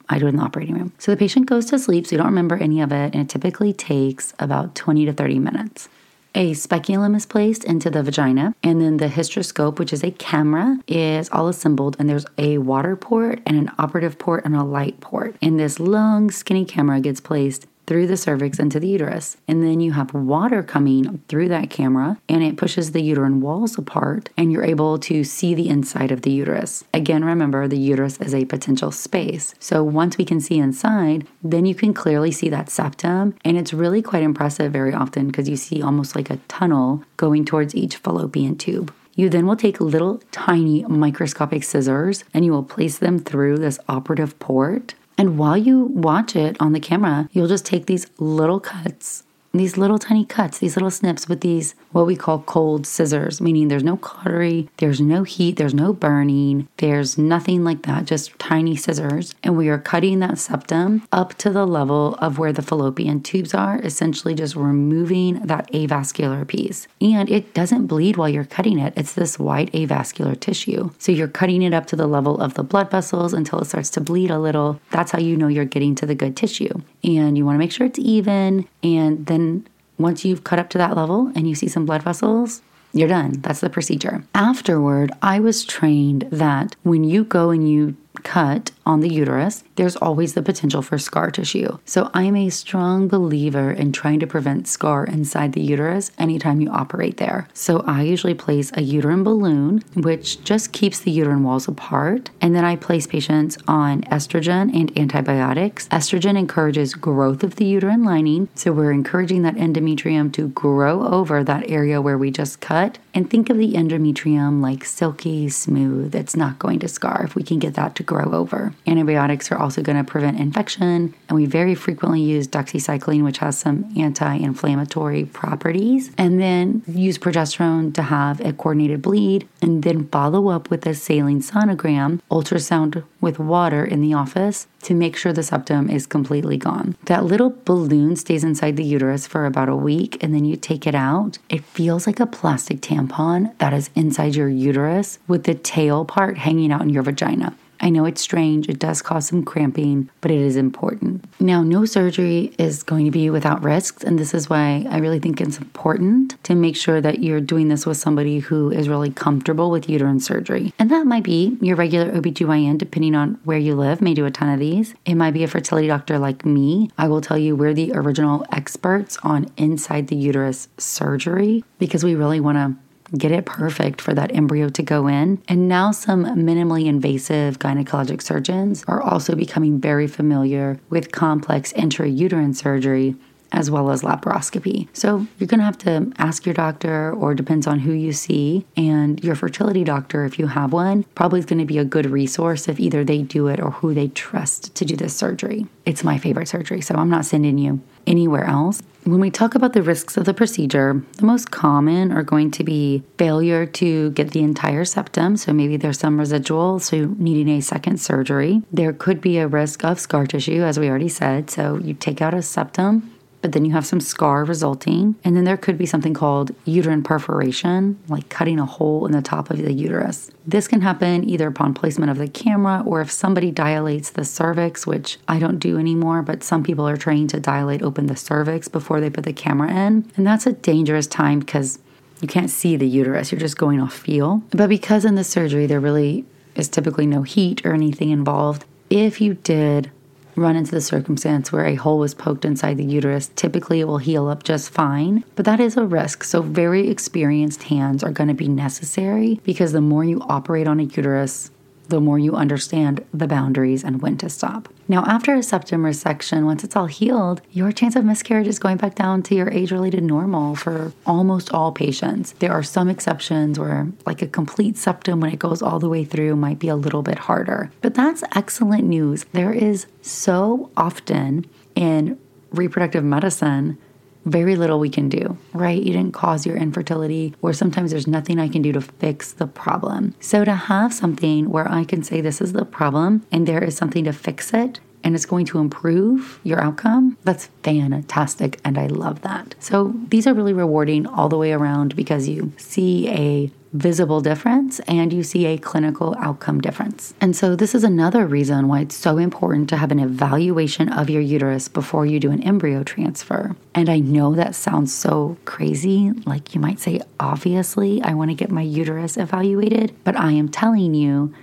I 0.09 0.18
do 0.18 0.24
it 0.24 0.30
in 0.30 0.37
the 0.37 0.42
operating 0.42 0.76
room. 0.76 0.94
So 0.96 1.11
the 1.11 1.18
patient 1.18 1.44
goes 1.44 1.66
to 1.66 1.78
sleep, 1.78 2.06
so 2.06 2.12
you 2.12 2.16
don't 2.16 2.28
remember 2.28 2.56
any 2.56 2.80
of 2.80 2.90
it, 2.90 3.12
and 3.12 3.16
it 3.16 3.28
typically 3.28 3.74
takes 3.74 4.32
about 4.38 4.74
20 4.74 5.04
to 5.04 5.12
30 5.12 5.40
minutes 5.40 5.90
a 6.37 6.53
speculum 6.53 7.14
is 7.14 7.25
placed 7.25 7.64
into 7.64 7.90
the 7.90 8.03
vagina, 8.03 8.55
and 8.62 8.81
then 8.81 8.99
the 8.99 9.09
hysteroscope, 9.09 9.79
which 9.79 9.92
is 9.92 10.05
a 10.05 10.11
camera, 10.11 10.79
is 10.87 11.31
all 11.31 11.49
assembled, 11.49 11.96
and 11.99 12.09
there's 12.09 12.27
a 12.37 12.59
water 12.59 12.94
port 12.94 13.40
and 13.46 13.57
an 13.57 13.72
operative 13.79 14.18
port 14.18 14.44
and 14.44 14.55
a 14.55 14.62
light 14.62 15.01
port. 15.01 15.35
And 15.40 15.59
this 15.59 15.81
long, 15.81 16.31
skinny 16.31 16.66
camera 16.66 17.01
gets 17.01 17.20
placed 17.20 17.66
through 17.87 18.07
the 18.07 18.16
cervix 18.16 18.59
into 18.59 18.81
the 18.81 18.88
uterus. 18.88 19.37
And 19.46 19.62
then 19.62 19.81
you 19.81 19.92
have 19.92 20.12
water 20.14 20.62
coming 20.62 21.22
through 21.29 21.49
that 21.49 21.70
camera 21.70 22.18
and 22.29 22.42
it 22.42 22.57
pushes 22.57 22.92
the 22.92 23.03
uterine 23.03 23.40
walls 23.40 23.79
apart 23.79 24.31
and 24.37 24.53
you're 24.53 24.64
able 24.64 24.99
to 25.01 25.25
see 25.25 25.55
the 25.55 25.68
inside 25.68 26.11
of 26.11 26.22
the 26.22 26.31
uterus. 26.31 26.85
Again, 26.92 27.25
remember 27.25 27.68
the 27.68 27.79
uterus 27.79 28.18
is 28.20 28.35
a 28.35 28.44
potential 28.44 28.90
space. 28.90 29.55
So 29.59 29.83
once 29.85 30.18
we 30.18 30.25
can 30.25 30.40
see 30.40 30.59
inside, 30.59 31.27
then 31.42 31.66
you 31.66 31.75
can 31.75 31.94
clearly 31.94 32.33
see 32.33 32.49
that 32.51 32.70
septum. 32.70 33.35
And 33.44 33.57
it's 33.57 33.72
really 33.72 34.03
quite 34.03 34.22
impressive 34.22 34.72
very 34.72 34.92
often 34.92 35.29
because 35.29 35.49
you 35.49 35.57
see 35.57 35.83
almost 35.83 36.16
like 36.16 36.31
a 36.31 36.38
tunnel 36.49 37.03
going 37.16 37.44
towards 37.44 37.75
each 37.75 37.96
fallopian 37.96 38.57
tube. 38.57 38.92
You 39.14 39.31
then 39.31 39.46
will 39.46 39.57
take 39.57 39.81
little 39.81 40.20
tiny 40.31 40.85
microscopic 40.85 41.64
scissors 41.64 42.25
and 42.35 42.44
you 42.44 42.53
will 42.53 42.62
place 42.62 42.99
them 42.99 43.18
through 43.18 43.59
this 43.59 43.79
operative 43.88 44.38
port 44.38 44.94
and 45.18 45.38
while 45.38 45.57
you 45.57 45.85
watch 45.85 46.37
it 46.37 46.57
on 46.61 46.72
the 46.72 46.81
camera, 46.81 47.29
you'll 47.33 47.46
just 47.46 47.64
take 47.64 47.87
these 47.87 48.07
little 48.18 48.61
cuts 48.61 49.24
these 49.59 49.76
little 49.76 49.98
tiny 49.98 50.24
cuts, 50.24 50.59
these 50.59 50.76
little 50.76 50.90
snips 50.90 51.29
with 51.29 51.40
these 51.40 51.74
what 51.92 52.07
we 52.07 52.16
call 52.16 52.40
cold 52.40 52.87
scissors, 52.87 53.40
meaning 53.40 53.68
there's 53.68 53.85
no 53.85 53.96
cautery, 53.96 54.68
there's 54.79 55.01
no 55.01 55.22
heat, 55.22 55.57
there's 55.57 55.75
no 55.75 55.92
burning, 55.92 56.68
there's 56.79 57.16
nothing 57.16 57.64
like 57.64 57.83
that, 57.83 58.05
just 58.05 58.38
tiny 58.38 58.77
scissors. 58.77 59.35
And 59.42 59.57
we 59.57 59.68
are 59.68 59.79
cutting 59.79 60.20
that 60.20 60.38
septum 60.38 61.03
up 61.12 61.35
to 61.38 61.51
the 61.51 61.66
level 61.66 62.14
of 62.16 62.38
where 62.38 62.53
the 62.53 62.62
fallopian 62.62 63.22
tubes 63.22 63.55
are, 63.55 63.81
essentially 63.83 64.35
just 64.35 64.57
removing 64.57 65.40
that 65.46 65.70
avascular 65.72 66.46
piece. 66.46 66.87
And 67.01 67.31
it 67.31 67.55
doesn't 67.55 67.87
bleed 67.87 68.16
while 68.16 68.29
you're 68.29 68.44
cutting 68.44 68.79
it, 68.79 68.92
it's 68.96 69.14
this 69.14 69.38
white 69.38 69.72
avascular 69.72 70.38
tissue. 70.38 70.90
So 70.99 71.12
you're 71.12 71.29
cutting 71.29 71.62
it 71.62 71.75
up 71.75 71.87
to 71.87 71.96
the 71.96 72.07
level 72.07 72.40
of 72.40 72.55
the 72.55 72.62
blood 72.62 72.90
vessels 72.90 73.33
until 73.33 73.61
it 73.61 73.66
starts 73.66 73.90
to 73.90 74.01
bleed 74.01 74.31
a 74.31 74.38
little. 74.38 74.81
That's 74.90 75.12
how 75.12 75.18
you 75.18 75.37
know 75.37 75.49
you're 75.49 75.64
getting 75.64 75.94
to 75.96 76.07
the 76.07 76.14
good 76.14 76.37
tissue. 76.37 76.83
And 77.05 77.38
you 77.38 77.44
want 77.44 77.57
to 77.57 77.59
make 77.59 77.72
sure 77.72 77.87
it's 77.87 77.99
even 77.99 78.68
and 78.83 79.27
then 79.27 79.66
once 79.98 80.24
you've 80.24 80.44
cut 80.44 80.59
up 80.59 80.68
to 80.70 80.78
that 80.78 80.96
level 80.96 81.32
and 81.35 81.48
you 81.48 81.54
see 81.54 81.68
some 81.68 81.87
blood 81.87 82.02
vessels, 82.02 82.62
you're 82.92 83.09
done. 83.09 83.32
That's 83.40 83.61
the 83.61 83.70
procedure. 83.70 84.24
Afterward, 84.35 85.12
I 85.20 85.40
was 85.40 85.64
trained 85.64 86.28
that 86.30 86.76
when 86.82 87.04
you 87.04 87.24
go 87.24 87.50
and 87.50 87.68
you 87.68 87.96
cut 88.22 88.70
on 88.87 89.01
the 89.01 89.12
uterus, 89.12 89.64
there's 89.75 89.96
always 89.96 90.35
the 90.35 90.42
potential 90.42 90.81
for 90.81 90.96
scar 90.96 91.31
tissue. 91.31 91.77
So 91.85 92.09
I'm 92.14 92.37
a 92.37 92.49
strong 92.49 93.09
believer 93.09 93.72
in 93.72 93.92
trying 93.92 94.20
to 94.20 94.27
prevent 94.27 94.68
scar 94.68 95.05
inside 95.05 95.53
the 95.53 95.61
uterus 95.61 96.12
anytime 96.18 96.61
you 96.61 96.70
operate 96.70 97.16
there. 97.16 97.49
So 97.53 97.81
I 97.81 98.03
usually 98.03 98.35
place 98.35 98.70
a 98.75 98.83
uterine 98.83 99.25
balloon, 99.25 99.83
which 99.94 100.42
just 100.44 100.72
keeps 100.72 101.01
the 101.01 101.11
uterine 101.11 101.42
walls 101.42 101.66
apart. 101.66 102.31
And 102.40 102.55
then 102.55 102.64
I 102.64 102.77
place 102.77 103.07
patients 103.07 103.59
on 103.66 104.03
estrogen 104.03 104.75
and 104.75 104.96
antibiotics. 104.96 105.88
Estrogen 105.88 106.38
encourages 106.38 106.94
growth 106.94 107.42
of 107.42 107.57
the 107.57 107.64
uterine 107.64 108.05
lining. 108.05 108.49
So 108.55 108.72
we're 108.72 108.92
encouraging 108.92 109.42
that 109.42 109.57
endometrium 109.57 110.33
to 110.35 110.49
grow 110.49 111.07
over 111.07 111.42
that 111.42 111.68
area 111.68 112.01
where 112.01 112.16
we 112.16 112.31
just 112.31 112.61
cut. 112.61 112.99
And 113.12 113.29
think 113.29 113.51
of 113.51 113.59
the 113.59 113.72
endometrium 113.72 114.62
like 114.62 114.85
silky 114.85 115.49
smooth. 115.49 116.14
It's 116.14 116.37
not 116.37 116.59
going 116.59 116.79
to 116.81 116.88
scar 116.88 117.25
if 117.25 117.35
we 117.35 117.42
can 117.42 117.59
get 117.59 117.75
that 117.75 117.96
to 117.96 118.03
grow 118.03 118.33
over. 118.33 118.75
Antibiotics 118.86 119.50
are 119.50 119.58
also 119.58 119.82
going 119.82 119.96
to 119.96 120.04
prevent 120.04 120.38
infection, 120.38 121.14
and 121.28 121.36
we 121.36 121.46
very 121.46 121.74
frequently 121.74 122.20
use 122.20 122.46
doxycycline, 122.48 123.24
which 123.24 123.38
has 123.38 123.58
some 123.58 123.92
anti 123.96 124.34
inflammatory 124.34 125.24
properties, 125.24 126.10
and 126.18 126.40
then 126.40 126.82
use 126.86 127.18
progesterone 127.18 127.94
to 127.94 128.02
have 128.02 128.40
a 128.40 128.52
coordinated 128.52 129.02
bleed, 129.02 129.48
and 129.62 129.82
then 129.82 130.06
follow 130.08 130.48
up 130.48 130.70
with 130.70 130.86
a 130.86 130.94
saline 130.94 131.40
sonogram, 131.40 132.20
ultrasound 132.30 133.04
with 133.20 133.38
water 133.38 133.84
in 133.84 134.00
the 134.00 134.14
office 134.14 134.66
to 134.82 134.94
make 134.94 135.16
sure 135.16 135.32
the 135.32 135.42
septum 135.42 135.90
is 135.90 136.06
completely 136.06 136.56
gone. 136.56 136.94
That 137.06 137.24
little 137.24 137.56
balloon 137.64 138.14
stays 138.14 138.44
inside 138.44 138.76
the 138.76 138.84
uterus 138.84 139.26
for 139.26 139.44
about 139.44 139.68
a 139.68 139.74
week, 139.74 140.22
and 140.22 140.32
then 140.32 140.44
you 140.44 140.56
take 140.56 140.86
it 140.86 140.94
out. 140.94 141.38
It 141.48 141.64
feels 141.64 142.06
like 142.06 142.20
a 142.20 142.26
plastic 142.26 142.80
tampon 142.80 143.56
that 143.58 143.72
is 143.72 143.90
inside 143.96 144.36
your 144.36 144.48
uterus 144.48 145.18
with 145.26 145.44
the 145.44 145.54
tail 145.54 146.04
part 146.04 146.38
hanging 146.38 146.70
out 146.70 146.82
in 146.82 146.90
your 146.90 147.02
vagina. 147.02 147.56
I 147.80 147.90
know 147.90 148.04
it's 148.04 148.20
strange, 148.20 148.68
it 148.68 148.78
does 148.78 149.02
cause 149.02 149.28
some 149.28 149.44
cramping, 149.44 150.08
but 150.20 150.30
it 150.30 150.40
is 150.40 150.56
important. 150.56 151.24
Now, 151.40 151.62
no 151.62 151.84
surgery 151.84 152.54
is 152.58 152.82
going 152.82 153.04
to 153.04 153.10
be 153.10 153.30
without 153.30 153.62
risks, 153.62 154.02
and 154.02 154.18
this 154.18 154.34
is 154.34 154.48
why 154.48 154.86
I 154.88 154.98
really 154.98 155.20
think 155.20 155.40
it's 155.40 155.58
important 155.58 156.42
to 156.44 156.54
make 156.54 156.76
sure 156.76 157.00
that 157.00 157.20
you're 157.20 157.40
doing 157.40 157.68
this 157.68 157.86
with 157.86 157.96
somebody 157.96 158.38
who 158.38 158.70
is 158.70 158.88
really 158.88 159.10
comfortable 159.10 159.70
with 159.70 159.88
uterine 159.88 160.20
surgery. 160.20 160.72
And 160.78 160.90
that 160.90 161.06
might 161.06 161.24
be 161.24 161.56
your 161.60 161.76
regular 161.76 162.10
OBGYN, 162.12 162.78
depending 162.78 163.14
on 163.14 163.38
where 163.44 163.58
you 163.58 163.74
live, 163.74 164.00
may 164.00 164.14
do 164.14 164.26
a 164.26 164.30
ton 164.30 164.48
of 164.48 164.60
these. 164.60 164.94
It 165.04 165.14
might 165.14 165.32
be 165.32 165.44
a 165.44 165.48
fertility 165.48 165.88
doctor 165.88 166.18
like 166.18 166.44
me. 166.44 166.90
I 166.98 167.08
will 167.08 167.20
tell 167.20 167.38
you 167.38 167.56
we're 167.56 167.74
the 167.74 167.92
original 167.92 168.44
experts 168.52 169.18
on 169.22 169.46
inside 169.56 170.08
the 170.08 170.16
uterus 170.16 170.68
surgery 170.78 171.64
because 171.78 172.04
we 172.04 172.14
really 172.14 172.40
want 172.40 172.56
to 172.56 172.86
get 173.16 173.32
it 173.32 173.46
perfect 173.46 174.00
for 174.00 174.14
that 174.14 174.34
embryo 174.34 174.68
to 174.68 174.82
go 174.82 175.06
in. 175.06 175.42
And 175.48 175.68
now 175.68 175.92
some 175.92 176.24
minimally 176.24 176.86
invasive 176.86 177.58
gynecologic 177.58 178.22
surgeons 178.22 178.84
are 178.88 179.02
also 179.02 179.34
becoming 179.34 179.80
very 179.80 180.06
familiar 180.06 180.80
with 180.90 181.12
complex 181.12 181.72
intrauterine 181.72 182.54
surgery 182.54 183.16
as 183.56 183.70
well 183.70 183.90
as 183.90 184.02
laparoscopy. 184.02 184.86
So 184.92 185.26
you're 185.38 185.48
going 185.48 185.60
to 185.60 185.64
have 185.64 185.78
to 185.78 186.12
ask 186.18 186.44
your 186.46 186.54
doctor, 186.54 187.12
or 187.12 187.34
depends 187.34 187.66
on 187.66 187.80
who 187.80 187.92
you 187.92 188.12
see, 188.12 188.66
and 188.76 189.22
your 189.24 189.34
fertility 189.34 189.82
doctor, 189.82 190.24
if 190.24 190.38
you 190.38 190.46
have 190.46 190.72
one, 190.72 191.04
probably 191.14 191.40
is 191.40 191.46
going 191.46 191.58
to 191.58 191.64
be 191.64 191.78
a 191.78 191.84
good 191.84 192.06
resource 192.06 192.68
if 192.68 192.78
either 192.78 193.02
they 193.02 193.22
do 193.22 193.48
it 193.48 193.58
or 193.58 193.70
who 193.70 193.94
they 193.94 194.08
trust 194.08 194.74
to 194.76 194.84
do 194.84 194.94
this 194.94 195.16
surgery. 195.16 195.66
It's 195.86 196.04
my 196.04 196.18
favorite 196.18 196.48
surgery, 196.48 196.82
so 196.82 196.94
I'm 196.94 197.10
not 197.10 197.24
sending 197.24 197.58
you 197.58 197.80
anywhere 198.06 198.44
else. 198.44 198.82
When 199.04 199.20
we 199.20 199.30
talk 199.30 199.54
about 199.54 199.72
the 199.72 199.82
risks 199.82 200.16
of 200.16 200.24
the 200.24 200.34
procedure, 200.34 201.00
the 201.16 201.26
most 201.26 201.52
common 201.52 202.10
are 202.10 202.24
going 202.24 202.50
to 202.52 202.64
be 202.64 203.04
failure 203.18 203.64
to 203.64 204.10
get 204.10 204.32
the 204.32 204.42
entire 204.42 204.84
septum. 204.84 205.36
So 205.36 205.52
maybe 205.52 205.76
there's 205.76 206.00
some 206.00 206.18
residual, 206.18 206.80
so 206.80 207.14
needing 207.16 207.48
a 207.48 207.62
second 207.62 208.00
surgery. 208.00 208.62
There 208.72 208.92
could 208.92 209.20
be 209.20 209.38
a 209.38 209.46
risk 209.46 209.84
of 209.84 210.00
scar 210.00 210.26
tissue, 210.26 210.62
as 210.62 210.80
we 210.80 210.88
already 210.88 211.08
said. 211.08 211.50
So 211.50 211.78
you 211.78 211.94
take 211.94 212.20
out 212.20 212.34
a 212.34 212.42
septum, 212.42 213.12
but 213.42 213.53
then 213.53 213.64
you 213.64 213.72
have 213.72 213.87
some 213.87 214.01
scar 214.01 214.44
resulting. 214.44 215.14
And 215.25 215.37
then 215.37 215.44
there 215.44 215.57
could 215.57 215.79
be 215.79 215.87
something 215.87 216.14
called 216.14 216.55
uterine 216.64 217.03
perforation, 217.03 217.99
like 218.09 218.29
cutting 218.29 218.59
a 218.59 218.66
hole 218.66 219.07
in 219.07 219.12
the 219.12 219.22
top 219.22 219.51
of 219.51 219.59
the 219.59 219.72
uterus. 219.72 220.31
This 220.46 220.66
can 220.66 220.81
happen 220.81 221.29
either 221.29 221.46
upon 221.46 221.75
placement 221.75 222.11
of 222.11 222.18
the 222.18 222.29
camera 222.29 222.83
or 222.85 223.01
if 223.01 223.11
somebody 223.11 223.51
dilates 223.51 224.11
the 224.11 224.25
cervix, 224.25 224.87
which 224.87 225.18
I 225.29 225.38
don't 225.38 225.59
do 225.59 225.79
anymore, 225.79 226.22
but 226.22 226.42
some 226.42 226.62
people 226.62 226.88
are 226.88 226.96
trained 226.96 227.31
to 227.31 227.40
dilate 227.40 227.83
open 227.83 228.07
the 228.07 228.16
cervix 228.16 228.68
before 228.68 229.01
they 229.01 229.11
put 229.11 229.25
the 229.25 229.33
camera 229.33 229.70
in. 229.70 230.11
And 230.16 230.27
that's 230.27 230.46
a 230.46 230.53
dangerous 230.53 231.07
time 231.07 231.40
because 231.40 231.79
you 232.20 232.29
can't 232.29 232.51
see 232.51 232.77
the 232.77 232.88
uterus, 232.88 233.31
you're 233.31 233.40
just 233.40 233.59
going 233.59 233.81
off 233.81 233.94
feel. 233.94 234.42
But 234.51 234.68
because 234.68 235.05
in 235.05 235.16
the 235.16 235.25
surgery 235.25 235.66
there 235.66 235.81
really 235.81 236.25
is 236.55 236.68
typically 236.68 237.07
no 237.07 237.22
heat 237.22 237.64
or 237.64 237.75
anything 237.75 238.11
involved, 238.11 238.64
if 238.88 239.20
you 239.20 239.35
did 239.35 239.90
run 240.37 240.57
into 240.57 240.70
the 240.70 240.81
circumstance 240.81 241.51
where 241.51 241.66
a 241.66 241.75
hole 241.75 241.99
was 241.99 242.14
poked 242.14 242.44
inside 242.44 242.77
the 242.77 242.85
uterus, 242.85 243.31
typically 243.37 243.81
it 243.81 243.85
will 243.85 243.99
heal 243.99 244.29
up 244.29 244.42
just 244.42 244.70
fine, 244.70 245.25
but 245.35 245.44
that 245.44 245.61
is 245.61 245.77
a 245.77 245.85
risk. 245.85 246.22
So, 246.22 246.42
very 246.42 246.88
experienced 246.88 247.64
hands 247.64 248.05
are 248.05 248.12
going 248.12 248.29
to 248.29 248.35
be 248.35 248.49
necessary 248.49 249.40
because 249.44 249.72
the 249.72 249.81
more 249.81 250.05
you 250.05 250.20
operate 250.29 250.68
on 250.68 250.81
a 250.81 250.85
uterus, 250.85 251.51
the 251.88 252.01
more 252.01 252.18
you 252.18 252.35
understand 252.35 253.05
the 253.12 253.27
boundaries 253.27 253.85
and 253.85 254.03
when 254.03 254.16
to 254.18 254.29
stop. 254.29 254.68
Now, 254.88 255.05
after 255.05 255.35
a 255.35 255.42
septum 255.42 255.83
resection, 255.83 256.44
once 256.44 256.64
it's 256.64 256.77
all 256.77 256.87
healed, 256.87 257.42
your 257.51 257.72
chance 257.72 257.96
of 257.96 258.05
miscarriage 258.05 258.46
is 258.46 258.59
going 258.59 258.77
back 258.77 258.94
down 258.94 259.22
to 259.25 259.35
your 259.35 259.51
age 259.51 259.72
related 259.72 260.05
normal 260.05 260.55
for 260.55 260.92
almost 261.05 261.53
all 261.53 261.72
patients. 261.72 262.33
There 262.38 262.53
are 262.53 262.62
some 262.62 262.88
exceptions 262.88 263.59
where, 263.59 263.88
like 264.05 264.22
a 264.22 264.27
complete 264.27 264.77
septum, 264.77 265.20
when 265.20 265.33
it 265.33 265.38
goes 265.38 265.62
all 265.62 265.79
the 265.79 265.88
way 265.88 266.05
through, 266.05 266.37
might 266.37 266.59
be 266.59 266.68
a 266.68 266.77
little 266.77 267.03
bit 267.03 267.18
harder. 267.18 267.70
But 267.81 267.94
that's 267.94 268.22
excellent 268.35 268.85
news. 268.85 269.25
There 269.33 269.53
is 269.53 269.87
so 270.03 270.70
often 270.77 271.46
in 271.75 272.18
reproductive 272.51 273.05
medicine 273.05 273.79
very 274.26 274.56
little 274.56 274.78
we 274.78 274.90
can 274.90 275.08
do, 275.08 275.38
right? 275.54 275.82
You 275.82 275.92
didn't 275.92 276.12
cause 276.12 276.44
your 276.44 276.56
infertility, 276.56 277.34
or 277.40 277.52
sometimes 277.52 277.90
there's 277.92 278.06
nothing 278.06 278.38
I 278.38 278.48
can 278.48 278.60
do 278.60 278.72
to 278.72 278.80
fix 278.80 279.32
the 279.32 279.46
problem. 279.46 280.14
So 280.20 280.44
to 280.44 280.54
have 280.54 280.92
something 280.92 281.48
where 281.48 281.70
I 281.70 281.84
can 281.84 282.02
say, 282.02 282.20
this 282.20 282.40
is 282.40 282.52
the 282.52 282.64
problem, 282.64 283.24
and 283.32 283.46
there 283.46 283.62
is 283.64 283.76
something 283.76 284.04
to 284.04 284.12
fix 284.12 284.52
it, 284.52 284.80
and 285.04 285.14
it's 285.14 285.26
going 285.26 285.46
to 285.46 285.58
improve 285.58 286.40
your 286.42 286.60
outcome, 286.60 287.16
that's 287.22 287.46
fantastic. 287.62 288.58
And 288.64 288.76
I 288.76 288.88
love 288.88 289.22
that. 289.22 289.54
So 289.60 289.94
these 290.08 290.26
are 290.26 290.34
really 290.34 290.52
rewarding 290.52 291.06
all 291.06 291.28
the 291.28 291.38
way 291.38 291.52
around 291.52 291.94
because 291.94 292.28
you 292.28 292.52
see 292.56 293.08
a 293.08 293.52
visible 293.76 294.20
difference 294.20 294.80
and 294.80 295.12
you 295.12 295.22
see 295.22 295.46
a 295.46 295.58
clinical 295.58 296.14
outcome 296.18 296.60
difference. 296.60 297.14
And 297.20 297.36
so, 297.36 297.54
this 297.54 297.74
is 297.74 297.84
another 297.84 298.26
reason 298.26 298.68
why 298.68 298.80
it's 298.80 298.94
so 298.94 299.18
important 299.18 299.68
to 299.68 299.76
have 299.76 299.92
an 299.92 299.98
evaluation 299.98 300.88
of 300.88 301.10
your 301.10 301.22
uterus 301.22 301.68
before 301.68 302.06
you 302.06 302.18
do 302.18 302.30
an 302.30 302.42
embryo 302.42 302.82
transfer. 302.82 303.54
And 303.74 303.88
I 303.88 303.98
know 303.98 304.34
that 304.34 304.54
sounds 304.54 304.94
so 304.94 305.36
crazy. 305.44 306.12
Like 306.24 306.54
you 306.54 306.60
might 306.60 306.80
say, 306.80 307.00
obviously, 307.20 308.02
I 308.02 308.14
want 308.14 308.30
to 308.30 308.34
get 308.34 308.50
my 308.50 308.62
uterus 308.62 309.16
evaluated, 309.16 309.94
but 310.04 310.16
I 310.16 310.32
am 310.32 310.48
telling 310.48 310.94
you, 310.94 311.34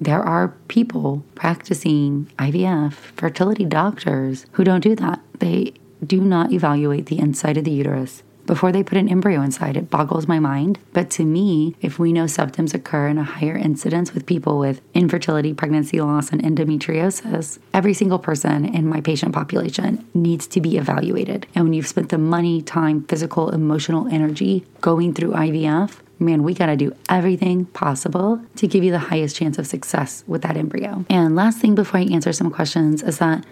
there 0.00 0.22
are 0.22 0.48
people 0.68 1.22
practicing 1.34 2.26
IVF, 2.38 2.92
fertility 2.92 3.66
doctors, 3.66 4.46
who 4.52 4.64
don't 4.64 4.80
do 4.80 4.96
that. 4.96 5.20
They 5.38 5.74
do 6.04 6.22
not 6.22 6.52
evaluate 6.52 7.06
the 7.06 7.18
inside 7.18 7.58
of 7.58 7.64
the 7.64 7.70
uterus 7.70 8.22
before 8.46 8.72
they 8.72 8.82
put 8.82 8.98
an 8.98 9.08
embryo 9.08 9.42
inside. 9.42 9.76
It 9.76 9.90
boggles 9.90 10.26
my 10.26 10.38
mind. 10.38 10.78
But 10.92 11.10
to 11.10 11.24
me, 11.24 11.76
if 11.80 11.98
we 11.98 12.12
know 12.12 12.24
septums 12.24 12.74
occur 12.74 13.08
in 13.08 13.18
a 13.18 13.24
higher 13.24 13.56
incidence 13.56 14.12
with 14.12 14.26
people 14.26 14.58
with 14.58 14.80
infertility, 14.94 15.54
pregnancy 15.54 16.00
loss, 16.00 16.30
and 16.30 16.42
endometriosis, 16.42 17.58
every 17.72 17.94
single 17.94 18.18
person 18.18 18.64
in 18.64 18.88
my 18.88 19.00
patient 19.00 19.34
population 19.34 20.04
needs 20.14 20.46
to 20.48 20.60
be 20.60 20.76
evaluated. 20.76 21.46
And 21.54 21.64
when 21.64 21.72
you've 21.72 21.86
spent 21.86 22.08
the 22.08 22.18
money, 22.18 22.62
time, 22.62 23.04
physical, 23.04 23.50
emotional 23.50 24.08
energy 24.08 24.64
going 24.80 25.14
through 25.14 25.32
IVF, 25.32 25.98
man, 26.20 26.42
we 26.42 26.54
got 26.54 26.66
to 26.66 26.76
do 26.76 26.94
everything 27.08 27.64
possible 27.66 28.40
to 28.56 28.66
give 28.66 28.84
you 28.84 28.90
the 28.90 28.98
highest 28.98 29.36
chance 29.36 29.58
of 29.58 29.66
success 29.66 30.22
with 30.26 30.42
that 30.42 30.56
embryo. 30.56 31.04
And 31.08 31.34
last 31.34 31.58
thing 31.58 31.74
before 31.74 32.00
I 32.00 32.04
answer 32.04 32.32
some 32.32 32.50
questions 32.50 33.02
is 33.02 33.18
that 33.18 33.44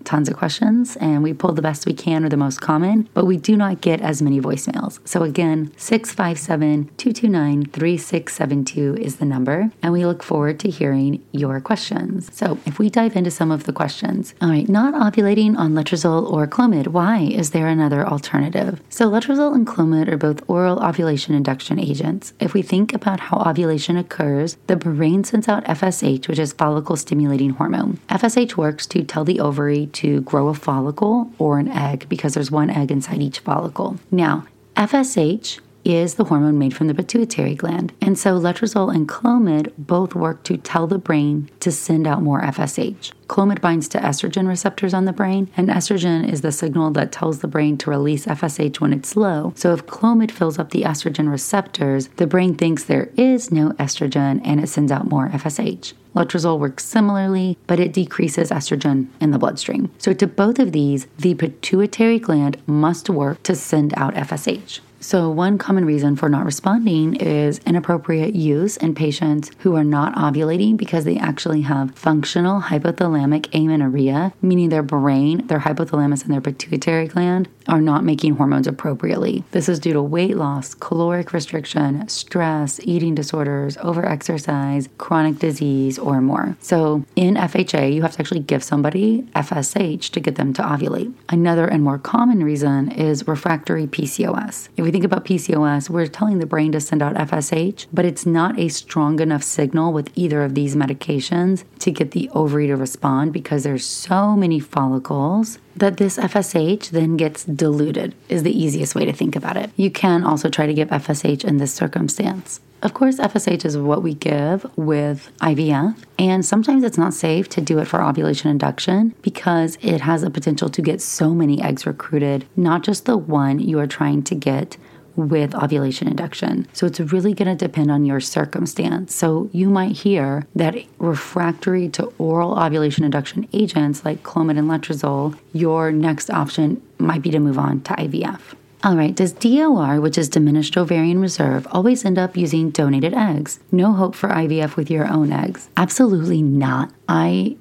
tons 0.06 0.30
of 0.30 0.38
questions 0.38 0.96
and 0.98 1.24
we 1.24 1.34
pull 1.34 1.54
the 1.54 1.62
best 1.62 1.86
we 1.86 1.94
can 1.94 2.24
or 2.24 2.30
the 2.30 2.38
most 2.38 2.62
common, 2.62 3.10
but 3.14 3.26
we 3.26 3.38
do 3.38 3.56
not 3.56 3.82
get 3.82 4.02
as 4.02 4.22
many 4.22 4.40
voicemails. 4.40 5.00
So 5.06 5.24
again, 5.24 5.72
657 5.78 6.86
229 6.98 7.66
3672 7.66 8.96
is 8.96 9.18
the 9.18 9.26
number, 9.26 9.72
and 9.82 9.94
we 9.94 10.06
look 10.06 10.24
forward 10.24 10.60
to 10.62 10.70
hearing 10.70 11.24
your 11.32 11.60
questions. 11.60 12.30
So 12.34 12.58
if 12.66 12.80
we 12.80 12.90
dive 12.90 13.16
into 13.16 13.32
some 13.32 13.52
of 13.52 13.64
the 13.64 13.74
questions, 13.74 14.34
all 14.42 14.50
right, 14.50 14.68
not 14.68 14.94
ovulating 14.94 15.58
on 15.58 15.74
letrozole 15.74 16.30
or 16.30 16.48
Clomid, 16.48 16.88
why 16.88 17.20
is 17.20 17.52
there 17.52 17.68
another 17.68 18.06
alternative? 18.06 18.82
So 18.90 19.10
letrozole 19.10 19.56
and 19.56 19.68
Clomid 19.68 20.08
are 20.08 20.18
both 20.18 20.48
oral 20.48 20.80
ovulation 20.84 21.36
induction 21.36 21.80
agents. 21.80 22.34
If 22.40 22.54
we 22.54 22.62
think 22.62 22.94
about 22.94 23.20
how 23.20 23.38
ovulation 23.38 23.98
occurs, 23.98 24.58
the 24.68 24.76
brain 24.76 25.24
sends 25.24 25.48
out 25.48 25.66
FSH, 25.66 26.28
which 26.28 26.40
is 26.40 26.54
follicle 26.54 26.96
stimulating 26.96 27.52
hormone. 27.52 28.00
FSH 28.10 28.58
works 28.58 28.86
to 28.88 29.04
tell 29.04 29.24
the 29.24 29.40
ovary 29.40 29.88
to 29.94 30.22
grow 30.22 30.48
a 30.48 30.54
follicle 30.54 31.32
or 31.38 31.60
an 31.60 31.68
egg 31.68 32.08
because 32.10 32.34
there's 32.34 32.52
one 32.52 32.70
egg 32.70 32.92
inside 32.92 33.22
each 33.22 33.40
follicle. 33.40 33.98
Now, 34.12 34.46
FSH 34.76 35.60
is 35.84 36.16
the 36.16 36.26
hormone 36.26 36.58
made 36.58 36.76
from 36.76 36.88
the 36.88 36.94
pituitary 36.94 37.56
gland. 37.56 37.94
And 38.02 38.18
so 38.18 38.40
letrozole 38.40 38.94
and 38.94 39.08
Clomid 39.08 39.72
both 39.78 40.16
work 40.16 40.44
to 40.44 40.58
tell 40.58 40.88
the 40.88 40.98
brain 40.98 41.50
to 41.60 41.72
send 41.72 42.08
out 42.08 42.22
more 42.22 42.42
FSH. 42.42 43.12
Clomid 43.28 43.62
binds 43.62 43.88
to 43.90 43.98
estrogen 43.98 44.48
receptors 44.48 44.94
on 44.94 45.06
the 45.06 45.14
brain, 45.14 45.50
and 45.58 45.70
estrogen 45.70 46.30
is 46.30 46.42
the 46.42 46.52
signal 46.52 46.92
that 46.92 47.12
tells 47.12 47.40
the 47.40 47.48
brain 47.48 47.78
to 47.80 47.90
release 47.90 48.26
FSH 48.26 48.80
when 48.80 48.94
it's 48.94 49.16
low. 49.16 49.54
So 49.56 49.74
if 49.74 49.88
Clomid 49.88 50.30
fills 50.30 50.60
up 50.60 50.70
the 50.70 50.84
estrogen 50.84 51.32
receptors, 51.32 52.10
the 52.18 52.28
brain 52.28 52.56
thinks 52.56 52.84
there 52.84 53.10
is 53.18 53.52
no 53.52 53.72
estrogen 53.72 54.42
and 54.44 54.60
it 54.60 54.68
sends 54.68 54.92
out 54.92 55.10
more 55.10 55.30
FSH. 55.30 55.94
Letrozole 56.16 56.60
works 56.60 56.86
similarly, 56.86 57.58
but 57.66 57.80
it 57.80 57.92
decreases 57.92 58.52
estrogen 58.52 59.08
in 59.20 59.32
the 59.32 59.40
bloodstream. 59.40 59.92
So, 59.98 60.14
to 60.14 60.28
both 60.28 60.60
of 60.60 60.72
these, 60.72 61.08
the 61.18 61.34
pituitary 61.34 62.20
gland 62.20 62.58
must 62.68 63.10
work 63.10 63.42
to 63.44 63.56
send 63.56 63.94
out 63.98 64.14
FSH. 64.14 64.80
So, 65.04 65.30
one 65.30 65.58
common 65.58 65.84
reason 65.84 66.16
for 66.16 66.30
not 66.30 66.46
responding 66.46 67.16
is 67.18 67.60
inappropriate 67.66 68.36
use 68.36 68.78
in 68.78 68.96
patients 68.96 69.52
who 69.60 69.76
are 69.76 69.84
not 69.84 70.16
ovulating 70.16 70.78
because 70.78 71.04
they 71.04 71.18
actually 71.18 71.60
have 71.64 71.94
functional 71.94 72.62
hypothalamic 72.62 73.54
amenorrhea, 73.54 74.32
meaning 74.42 74.70
their 74.70 74.82
brain, 74.82 75.46
their 75.48 75.60
hypothalamus, 75.60 76.24
and 76.24 76.34
their 76.34 76.40
pituitary 76.40 77.10
gland 77.10 77.50
are 77.68 77.82
not 77.82 78.06
making 78.06 78.36
hormones 78.36 78.66
appropriately. 78.66 79.44
This 79.52 79.68
is 79.68 79.78
due 79.78 79.92
to 79.92 80.02
weight 80.02 80.38
loss, 80.38 80.74
caloric 80.74 81.34
restriction, 81.34 82.08
stress, 82.08 82.80
eating 82.84 83.14
disorders, 83.14 83.76
overexercise, 83.78 84.88
chronic 84.98 85.38
disease, 85.38 86.00
or 86.00 86.22
more. 86.22 86.56
So, 86.62 87.04
in 87.18 87.36
FHA, 87.36 87.94
you 87.94 88.04
have 88.04 88.14
to 88.14 88.20
actually 88.22 88.40
give 88.40 88.64
somebody 88.64 89.24
FSH 89.36 90.12
to 90.12 90.22
get 90.22 90.36
them 90.36 90.54
to 90.54 90.62
ovulate. 90.62 91.14
Another 91.28 91.68
and 91.68 91.84
more 91.84 91.98
common 91.98 92.42
reason 92.42 92.90
is 92.90 93.28
refractory 93.28 93.86
PCOS. 93.86 94.70
If 94.78 94.86
we 94.86 94.93
think 94.94 95.04
about 95.04 95.26
PCOS, 95.26 95.90
we're 95.90 96.06
telling 96.06 96.38
the 96.38 96.46
brain 96.46 96.72
to 96.72 96.80
send 96.80 97.02
out 97.02 97.16
FSH, 97.16 97.88
but 97.92 98.06
it's 98.06 98.28
not 98.28 98.60
a 98.60 98.68
strong 98.68 99.20
enough 99.20 99.42
signal 99.42 99.92
with 99.92 100.12
either 100.14 100.44
of 100.44 100.54
these 100.54 100.76
medications 100.76 101.64
to 101.80 101.90
get 101.90 102.12
the 102.12 102.30
ovary 102.36 102.68
to 102.68 102.76
respond 102.76 103.34
because 103.34 103.64
there's 103.64 103.84
so 103.84 104.36
many 104.36 104.60
follicles 104.60 105.58
that 105.76 105.98
this 105.98 106.18
FSH 106.18 106.92
then 106.92 107.18
gets 107.18 107.44
diluted, 107.44 108.14
is 108.30 108.44
the 108.44 108.56
easiest 108.56 108.94
way 108.94 109.04
to 109.04 109.12
think 109.12 109.36
about 109.36 109.58
it. 109.58 109.72
You 109.76 109.90
can 109.90 110.24
also 110.24 110.48
try 110.48 110.68
to 110.68 110.74
give 110.76 110.90
FSH 110.90 111.44
in 111.44 111.58
this 111.58 111.74
circumstance. 111.74 112.62
Of 112.84 112.94
course, 112.94 113.18
FSH 113.18 113.64
is 113.64 113.78
what 113.78 114.04
we 114.04 114.14
give 114.14 114.70
with 114.78 115.32
IVF, 115.40 115.96
and 116.20 116.46
sometimes 116.46 116.84
it's 116.84 116.98
not 116.98 117.14
safe 117.14 117.48
to 117.50 117.62
do 117.62 117.80
it 117.80 117.86
for 117.86 118.04
ovulation 118.04 118.52
induction 118.52 119.16
because 119.22 119.78
it 119.82 120.02
has 120.02 120.22
a 120.22 120.30
potential 120.30 120.70
to 120.70 120.82
get 120.82 121.02
so 121.02 121.34
many 121.34 121.62
eggs 121.62 121.86
recruited, 121.86 122.46
not 122.58 122.84
just 122.84 123.06
the 123.06 123.18
one 123.18 123.60
you 123.60 123.80
are 123.80 123.88
trying 123.88 124.22
to 124.24 124.36
get 124.36 124.76
with 125.16 125.56
ovulation 125.56 126.08
induction. 126.08 126.68
So 126.74 126.86
it's 126.86 127.00
really 127.00 127.34
going 127.34 127.56
to 127.56 127.66
depend 127.66 127.92
on 127.92 128.06
your 128.06 128.20
circumstance. 128.20 129.14
So 129.14 129.50
you 129.52 129.70
might 129.70 129.92
hear 129.92 130.46
that 130.56 130.76
refractory 130.98 131.90
to 131.90 132.14
oral 132.18 132.58
ovulation 132.58 133.04
induction 133.04 133.48
agents 133.54 134.04
like 134.06 134.24
Clomid 134.24 134.58
and 134.58 134.70
Letrozole, 134.70 135.38
your 135.54 135.92
next 135.92 136.30
option 136.30 136.82
might 136.98 137.22
be 137.22 137.32
to 137.32 137.40
move 137.40 137.58
on 137.58 137.82
to 137.82 137.94
IVF. 137.94 138.40
All 138.84 138.98
right, 138.98 139.16
does 139.16 139.32
DOR, 139.32 140.02
which 140.02 140.18
is 140.18 140.28
diminished 140.28 140.76
ovarian 140.76 141.20
reserve, 141.20 141.66
always 141.72 142.04
end 142.04 142.20
up 142.20 142.36
using 142.36 142.70
donated 142.70 143.14
eggs? 143.14 143.62
No 143.72 143.94
hope 143.94 144.14
for 144.14 144.28
IVF 144.28 144.76
with 144.76 144.92
your 144.92 145.08
own 145.08 145.32
eggs? 145.32 145.70
Absolutely 145.78 146.42
not. 146.42 146.92
I 147.08 147.56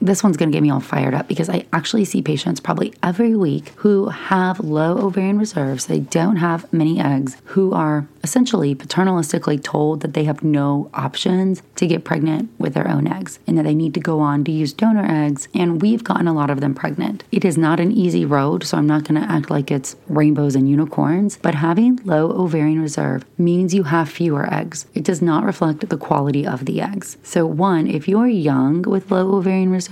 this 0.00 0.22
one's 0.22 0.36
going 0.36 0.50
to 0.50 0.54
get 0.54 0.62
me 0.62 0.70
all 0.70 0.80
fired 0.80 1.14
up 1.14 1.28
because 1.28 1.48
I 1.48 1.66
actually 1.72 2.04
see 2.04 2.20
patients 2.22 2.60
probably 2.60 2.94
every 3.02 3.34
week 3.34 3.70
who 3.76 4.08
have 4.08 4.60
low 4.60 4.98
ovarian 4.98 5.38
reserves. 5.38 5.86
They 5.86 6.00
don't 6.00 6.36
have 6.36 6.70
many 6.72 7.00
eggs, 7.00 7.36
who 7.46 7.72
are 7.72 8.06
essentially 8.22 8.74
paternalistically 8.74 9.62
told 9.62 10.00
that 10.00 10.14
they 10.14 10.24
have 10.24 10.42
no 10.42 10.90
options 10.94 11.62
to 11.76 11.86
get 11.86 12.04
pregnant 12.04 12.50
with 12.58 12.74
their 12.74 12.88
own 12.88 13.06
eggs 13.06 13.38
and 13.46 13.56
that 13.56 13.64
they 13.64 13.74
need 13.74 13.94
to 13.94 14.00
go 14.00 14.20
on 14.20 14.44
to 14.44 14.50
use 14.50 14.72
donor 14.72 15.06
eggs. 15.08 15.48
And 15.54 15.80
we've 15.80 16.04
gotten 16.04 16.26
a 16.26 16.34
lot 16.34 16.50
of 16.50 16.60
them 16.60 16.74
pregnant. 16.74 17.24
It 17.30 17.44
is 17.44 17.56
not 17.56 17.80
an 17.80 17.92
easy 17.92 18.24
road, 18.24 18.64
so 18.64 18.78
I'm 18.78 18.86
not 18.86 19.04
going 19.04 19.20
to 19.20 19.30
act 19.30 19.50
like 19.50 19.70
it's 19.70 19.96
rainbows 20.08 20.56
and 20.56 20.68
unicorns, 20.68 21.38
but 21.42 21.54
having 21.54 22.00
low 22.04 22.30
ovarian 22.30 22.80
reserve 22.80 23.24
means 23.38 23.74
you 23.74 23.84
have 23.84 24.08
fewer 24.08 24.52
eggs. 24.52 24.86
It 24.94 25.04
does 25.04 25.22
not 25.22 25.44
reflect 25.44 25.88
the 25.88 25.96
quality 25.96 26.46
of 26.46 26.64
the 26.64 26.80
eggs. 26.80 27.16
So, 27.22 27.46
one, 27.46 27.86
if 27.86 28.08
you're 28.08 28.26
young 28.26 28.82
with 28.82 29.10
low 29.10 29.34
ovarian 29.36 29.70
reserve, 29.70 29.83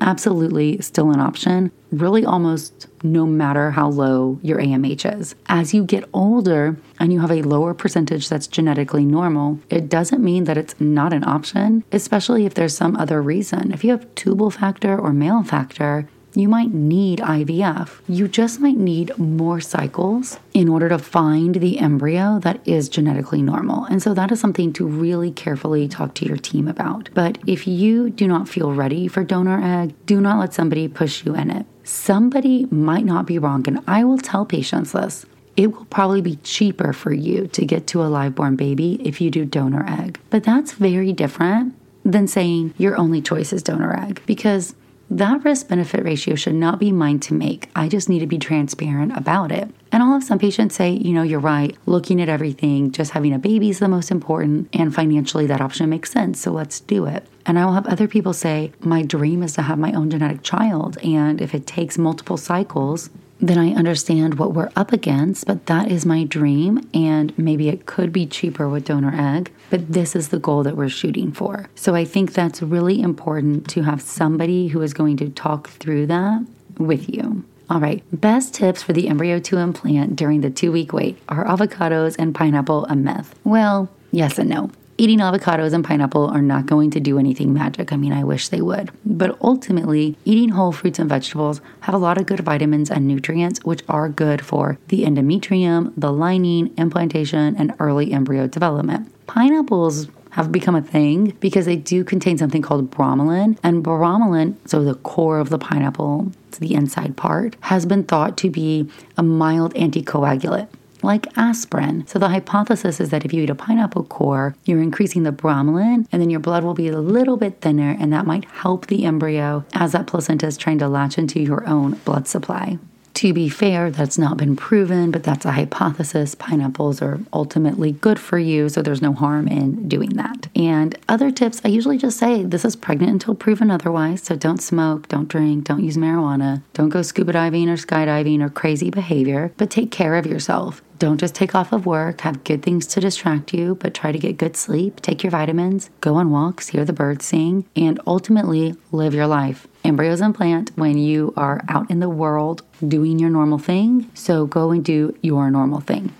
absolutely 0.00 0.80
still 0.80 1.10
an 1.10 1.20
option, 1.20 1.70
really 1.90 2.24
almost 2.24 2.88
no 3.02 3.26
matter 3.26 3.70
how 3.70 3.88
low 3.88 4.38
your 4.42 4.58
AMH 4.58 5.20
is. 5.20 5.34
As 5.46 5.74
you 5.74 5.84
get 5.84 6.08
older 6.12 6.76
and 6.98 7.12
you 7.12 7.20
have 7.20 7.30
a 7.30 7.42
lower 7.42 7.74
percentage 7.74 8.28
that's 8.28 8.46
genetically 8.46 9.04
normal, 9.04 9.58
it 9.70 9.88
doesn't 9.88 10.22
mean 10.22 10.44
that 10.44 10.58
it's 10.58 10.80
not 10.80 11.12
an 11.12 11.24
option, 11.24 11.84
especially 11.92 12.46
if 12.46 12.54
there's 12.54 12.76
some 12.76 12.96
other 12.96 13.20
reason. 13.20 13.72
If 13.72 13.84
you 13.84 13.90
have 13.90 14.14
tubal 14.14 14.50
factor 14.50 14.98
or 14.98 15.12
male 15.12 15.42
factor, 15.42 16.08
you 16.34 16.48
might 16.48 16.72
need 16.72 17.18
IVF. 17.18 18.00
You 18.08 18.28
just 18.28 18.60
might 18.60 18.76
need 18.76 19.16
more 19.18 19.60
cycles 19.60 20.38
in 20.54 20.68
order 20.68 20.88
to 20.88 20.98
find 20.98 21.56
the 21.56 21.78
embryo 21.78 22.38
that 22.40 22.66
is 22.66 22.88
genetically 22.88 23.42
normal. 23.42 23.84
And 23.84 24.02
so 24.02 24.14
that 24.14 24.32
is 24.32 24.40
something 24.40 24.72
to 24.74 24.86
really 24.86 25.30
carefully 25.30 25.88
talk 25.88 26.14
to 26.14 26.26
your 26.26 26.36
team 26.36 26.68
about. 26.68 27.10
But 27.14 27.38
if 27.46 27.66
you 27.66 28.10
do 28.10 28.26
not 28.26 28.48
feel 28.48 28.72
ready 28.72 29.08
for 29.08 29.24
donor 29.24 29.62
egg, 29.62 29.94
do 30.06 30.20
not 30.20 30.38
let 30.38 30.54
somebody 30.54 30.88
push 30.88 31.24
you 31.24 31.34
in 31.34 31.50
it. 31.50 31.66
Somebody 31.84 32.66
might 32.70 33.04
not 33.04 33.26
be 33.26 33.38
wrong, 33.38 33.66
and 33.66 33.80
I 33.86 34.04
will 34.04 34.18
tell 34.18 34.46
patients 34.46 34.92
this. 34.92 35.26
It 35.56 35.72
will 35.72 35.84
probably 35.86 36.22
be 36.22 36.36
cheaper 36.36 36.92
for 36.92 37.12
you 37.12 37.46
to 37.48 37.66
get 37.66 37.86
to 37.88 38.02
a 38.02 38.08
live 38.08 38.34
born 38.34 38.56
baby 38.56 39.00
if 39.04 39.20
you 39.20 39.30
do 39.30 39.44
donor 39.44 39.84
egg. 39.86 40.18
But 40.30 40.44
that's 40.44 40.72
very 40.72 41.12
different 41.12 41.74
than 42.04 42.26
saying 42.26 42.74
your 42.78 42.96
only 42.96 43.20
choice 43.20 43.52
is 43.52 43.62
donor 43.62 43.94
egg 43.94 44.22
because 44.26 44.74
that 45.18 45.44
risk 45.44 45.68
benefit 45.68 46.04
ratio 46.04 46.34
should 46.34 46.54
not 46.54 46.78
be 46.78 46.90
mine 46.90 47.20
to 47.20 47.34
make. 47.34 47.68
I 47.76 47.88
just 47.88 48.08
need 48.08 48.20
to 48.20 48.26
be 48.26 48.38
transparent 48.38 49.16
about 49.16 49.52
it. 49.52 49.68
And 49.92 50.02
I'll 50.02 50.12
have 50.12 50.24
some 50.24 50.38
patients 50.38 50.74
say, 50.74 50.90
you 50.90 51.12
know, 51.12 51.22
you're 51.22 51.38
right, 51.38 51.76
looking 51.84 52.20
at 52.22 52.30
everything, 52.30 52.92
just 52.92 53.10
having 53.10 53.34
a 53.34 53.38
baby 53.38 53.68
is 53.68 53.78
the 53.78 53.88
most 53.88 54.10
important, 54.10 54.70
and 54.72 54.94
financially 54.94 55.46
that 55.46 55.60
option 55.60 55.90
makes 55.90 56.10
sense, 56.10 56.40
so 56.40 56.50
let's 56.50 56.80
do 56.80 57.04
it. 57.04 57.26
And 57.44 57.58
I 57.58 57.66
will 57.66 57.74
have 57.74 57.86
other 57.86 58.08
people 58.08 58.32
say, 58.32 58.72
my 58.80 59.02
dream 59.02 59.42
is 59.42 59.52
to 59.54 59.62
have 59.62 59.78
my 59.78 59.92
own 59.92 60.08
genetic 60.08 60.42
child, 60.42 60.96
and 61.04 61.42
if 61.42 61.54
it 61.54 61.66
takes 61.66 61.98
multiple 61.98 62.38
cycles, 62.38 63.10
then 63.42 63.58
I 63.58 63.74
understand 63.74 64.38
what 64.38 64.54
we're 64.54 64.70
up 64.76 64.92
against, 64.92 65.46
but 65.46 65.66
that 65.66 65.90
is 65.90 66.06
my 66.06 66.22
dream. 66.22 66.88
And 66.94 67.36
maybe 67.36 67.68
it 67.68 67.86
could 67.86 68.12
be 68.12 68.24
cheaper 68.24 68.68
with 68.68 68.84
donor 68.84 69.12
egg, 69.14 69.50
but 69.68 69.92
this 69.92 70.14
is 70.14 70.28
the 70.28 70.38
goal 70.38 70.62
that 70.62 70.76
we're 70.76 70.88
shooting 70.88 71.32
for. 71.32 71.68
So 71.74 71.96
I 71.96 72.04
think 72.04 72.32
that's 72.32 72.62
really 72.62 73.02
important 73.02 73.68
to 73.70 73.82
have 73.82 74.00
somebody 74.00 74.68
who 74.68 74.80
is 74.80 74.94
going 74.94 75.16
to 75.18 75.28
talk 75.28 75.68
through 75.70 76.06
that 76.06 76.46
with 76.78 77.12
you. 77.12 77.44
All 77.68 77.80
right, 77.80 78.02
best 78.12 78.54
tips 78.54 78.82
for 78.82 78.92
the 78.92 79.08
embryo 79.08 79.40
to 79.40 79.58
implant 79.58 80.14
during 80.14 80.42
the 80.42 80.50
two 80.50 80.70
week 80.70 80.92
wait 80.92 81.18
are 81.28 81.44
avocados 81.44 82.16
and 82.18 82.34
pineapple 82.34 82.84
a 82.86 82.94
myth? 82.94 83.34
Well, 83.44 83.88
yes 84.12 84.38
and 84.38 84.50
no 84.50 84.70
eating 84.98 85.18
avocados 85.18 85.72
and 85.72 85.84
pineapple 85.84 86.26
are 86.28 86.42
not 86.42 86.66
going 86.66 86.90
to 86.90 87.00
do 87.00 87.18
anything 87.18 87.52
magic. 87.52 87.92
I 87.92 87.96
mean, 87.96 88.12
I 88.12 88.24
wish 88.24 88.48
they 88.48 88.60
would. 88.60 88.90
But 89.04 89.36
ultimately, 89.40 90.16
eating 90.24 90.50
whole 90.50 90.72
fruits 90.72 90.98
and 90.98 91.08
vegetables 91.08 91.60
have 91.80 91.94
a 91.94 91.98
lot 91.98 92.18
of 92.18 92.26
good 92.26 92.40
vitamins 92.40 92.90
and 92.90 93.06
nutrients, 93.06 93.62
which 93.64 93.82
are 93.88 94.08
good 94.08 94.44
for 94.44 94.78
the 94.88 95.04
endometrium, 95.04 95.92
the 95.96 96.12
lining, 96.12 96.72
implantation, 96.76 97.56
and 97.56 97.74
early 97.78 98.12
embryo 98.12 98.46
development. 98.46 99.12
Pineapples 99.26 100.08
have 100.32 100.50
become 100.50 100.74
a 100.74 100.82
thing 100.82 101.36
because 101.40 101.66
they 101.66 101.76
do 101.76 102.04
contain 102.04 102.38
something 102.38 102.62
called 102.62 102.90
bromelain. 102.90 103.58
And 103.62 103.84
bromelain, 103.84 104.56
so 104.66 104.82
the 104.82 104.94
core 104.94 105.38
of 105.38 105.50
the 105.50 105.58
pineapple, 105.58 106.32
the 106.58 106.74
inside 106.74 107.16
part, 107.16 107.56
has 107.60 107.84
been 107.86 108.04
thought 108.04 108.36
to 108.38 108.50
be 108.50 108.90
a 109.18 109.22
mild 109.22 109.74
anticoagulant 109.74 110.68
like 111.02 111.26
aspirin. 111.36 112.06
So 112.06 112.18
the 112.18 112.28
hypothesis 112.28 113.00
is 113.00 113.10
that 113.10 113.24
if 113.24 113.32
you 113.32 113.42
eat 113.42 113.50
a 113.50 113.54
pineapple 113.54 114.04
core, 114.04 114.54
you're 114.64 114.82
increasing 114.82 115.22
the 115.22 115.32
bromelain 115.32 116.06
and 116.12 116.22
then 116.22 116.30
your 116.30 116.40
blood 116.40 116.64
will 116.64 116.74
be 116.74 116.88
a 116.88 116.98
little 116.98 117.36
bit 117.36 117.60
thinner 117.60 117.96
and 117.98 118.12
that 118.12 118.26
might 118.26 118.44
help 118.46 118.86
the 118.86 119.04
embryo 119.04 119.64
as 119.74 119.92
that 119.92 120.06
placenta 120.06 120.46
is 120.46 120.56
trying 120.56 120.78
to 120.78 120.88
latch 120.88 121.18
into 121.18 121.40
your 121.40 121.66
own 121.66 121.92
blood 122.04 122.28
supply. 122.28 122.78
To 123.14 123.32
be 123.32 123.48
fair, 123.48 123.90
that's 123.90 124.18
not 124.18 124.36
been 124.36 124.56
proven, 124.56 125.10
but 125.10 125.22
that's 125.22 125.44
a 125.44 125.52
hypothesis. 125.52 126.34
Pineapples 126.34 127.02
are 127.02 127.20
ultimately 127.32 127.92
good 127.92 128.18
for 128.18 128.38
you, 128.38 128.68
so 128.68 128.82
there's 128.82 129.02
no 129.02 129.12
harm 129.12 129.46
in 129.46 129.88
doing 129.88 130.10
that. 130.10 130.48
And 130.56 130.98
other 131.08 131.30
tips, 131.30 131.60
I 131.64 131.68
usually 131.68 131.98
just 131.98 132.18
say 132.18 132.42
this 132.42 132.64
is 132.64 132.74
pregnant 132.74 133.12
until 133.12 133.34
proven 133.34 133.70
otherwise. 133.70 134.22
So 134.22 134.34
don't 134.34 134.62
smoke, 134.62 135.08
don't 135.08 135.28
drink, 135.28 135.64
don't 135.64 135.84
use 135.84 135.96
marijuana, 135.96 136.62
don't 136.72 136.88
go 136.88 137.02
scuba 137.02 137.32
diving 137.32 137.68
or 137.68 137.76
skydiving 137.76 138.42
or 138.42 138.48
crazy 138.48 138.90
behavior, 138.90 139.52
but 139.56 139.70
take 139.70 139.90
care 139.90 140.16
of 140.16 140.26
yourself. 140.26 140.82
Don't 140.98 141.18
just 141.18 141.34
take 141.34 141.54
off 141.54 141.72
of 141.72 141.84
work, 141.84 142.20
have 142.20 142.44
good 142.44 142.62
things 142.62 142.86
to 142.86 143.00
distract 143.00 143.52
you, 143.52 143.74
but 143.74 143.92
try 143.92 144.12
to 144.12 144.18
get 144.18 144.36
good 144.38 144.56
sleep, 144.56 145.00
take 145.00 145.24
your 145.24 145.32
vitamins, 145.32 145.90
go 146.00 146.14
on 146.14 146.30
walks, 146.30 146.68
hear 146.68 146.84
the 146.84 146.92
birds 146.92 147.24
sing, 147.24 147.66
and 147.74 148.00
ultimately 148.06 148.76
live 148.92 149.12
your 149.12 149.26
life. 149.26 149.66
Embryos 149.82 150.20
implant 150.20 150.70
when 150.76 150.96
you 150.96 151.34
are 151.36 151.60
out 151.68 151.90
in 151.90 151.98
the 151.98 152.08
world 152.08 152.62
doing 152.86 153.18
your 153.18 153.30
normal 153.30 153.58
thing, 153.58 154.10
so 154.14 154.46
go 154.46 154.70
and 154.70 154.84
do 154.84 155.16
your 155.22 155.50
normal 155.50 155.80
thing. 155.80 156.12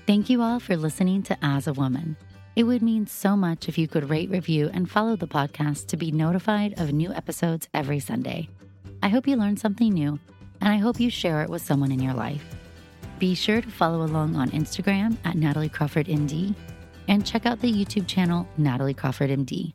Thank 0.06 0.30
you 0.30 0.44
all 0.44 0.60
for 0.60 0.78
listening 0.78 1.24
to 1.24 1.36
As 1.42 1.66
a 1.66 1.74
Woman. 1.74 2.16
It 2.56 2.66
would 2.66 2.84
mean 2.84 3.08
so 3.08 3.36
much 3.36 3.68
if 3.68 3.80
you 3.80 3.88
could 3.88 4.12
rate, 4.12 4.30
review, 4.30 4.70
and 4.72 4.88
follow 4.90 5.16
the 5.16 5.28
podcast 5.28 5.88
to 5.88 5.98
be 5.98 6.12
notified 6.12 6.80
of 6.80 6.94
new 6.94 7.12
episodes 7.12 7.68
every 7.74 8.00
Sunday. 8.00 8.50
I 9.02 9.10
hope 9.10 9.28
you 9.28 9.36
learned 9.36 9.60
something 9.60 9.92
new 9.92 10.20
and 10.64 10.72
I 10.72 10.78
hope 10.78 10.98
you 10.98 11.10
share 11.10 11.42
it 11.42 11.50
with 11.50 11.62
someone 11.62 11.92
in 11.92 12.02
your 12.02 12.14
life. 12.14 12.56
Be 13.20 13.36
sure 13.36 13.62
to 13.62 13.70
follow 13.70 14.04
along 14.04 14.38
on 14.38 14.50
Instagram 14.52 15.18
at 15.26 15.36
Natalie 15.36 15.68
Crawford 15.68 16.08
MD 16.08 16.56
and 17.10 17.26
check 17.26 17.46
out 17.46 17.60
the 17.60 17.72
YouTube 17.72 18.08
channel 18.08 18.48
Natalie 18.58 18.94
Crawford 18.94 19.30
MD. 19.30 19.74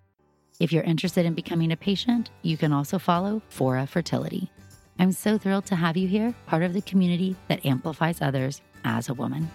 If 0.59 0.73
you're 0.73 0.83
interested 0.83 1.27
in 1.27 1.35
becoming 1.35 1.73
a 1.73 1.77
patient, 1.77 2.31
you 2.41 2.57
can 2.57 2.73
also 2.73 2.99
follow 2.99 3.43
Fora 3.51 3.87
Fertility. 3.87 4.51
I'm 4.99 5.13
so 5.13 5.37
thrilled 5.37 5.67
to 5.67 5.77
have 5.77 5.99
you 5.99 6.09
here, 6.09 6.35
part 6.47 6.63
of 6.63 6.73
the 6.73 6.81
community 6.81 7.37
that 7.49 7.67
amplifies 7.67 8.23
others 8.23 8.63
as 8.83 9.11
a 9.11 9.15
woman. 9.15 9.51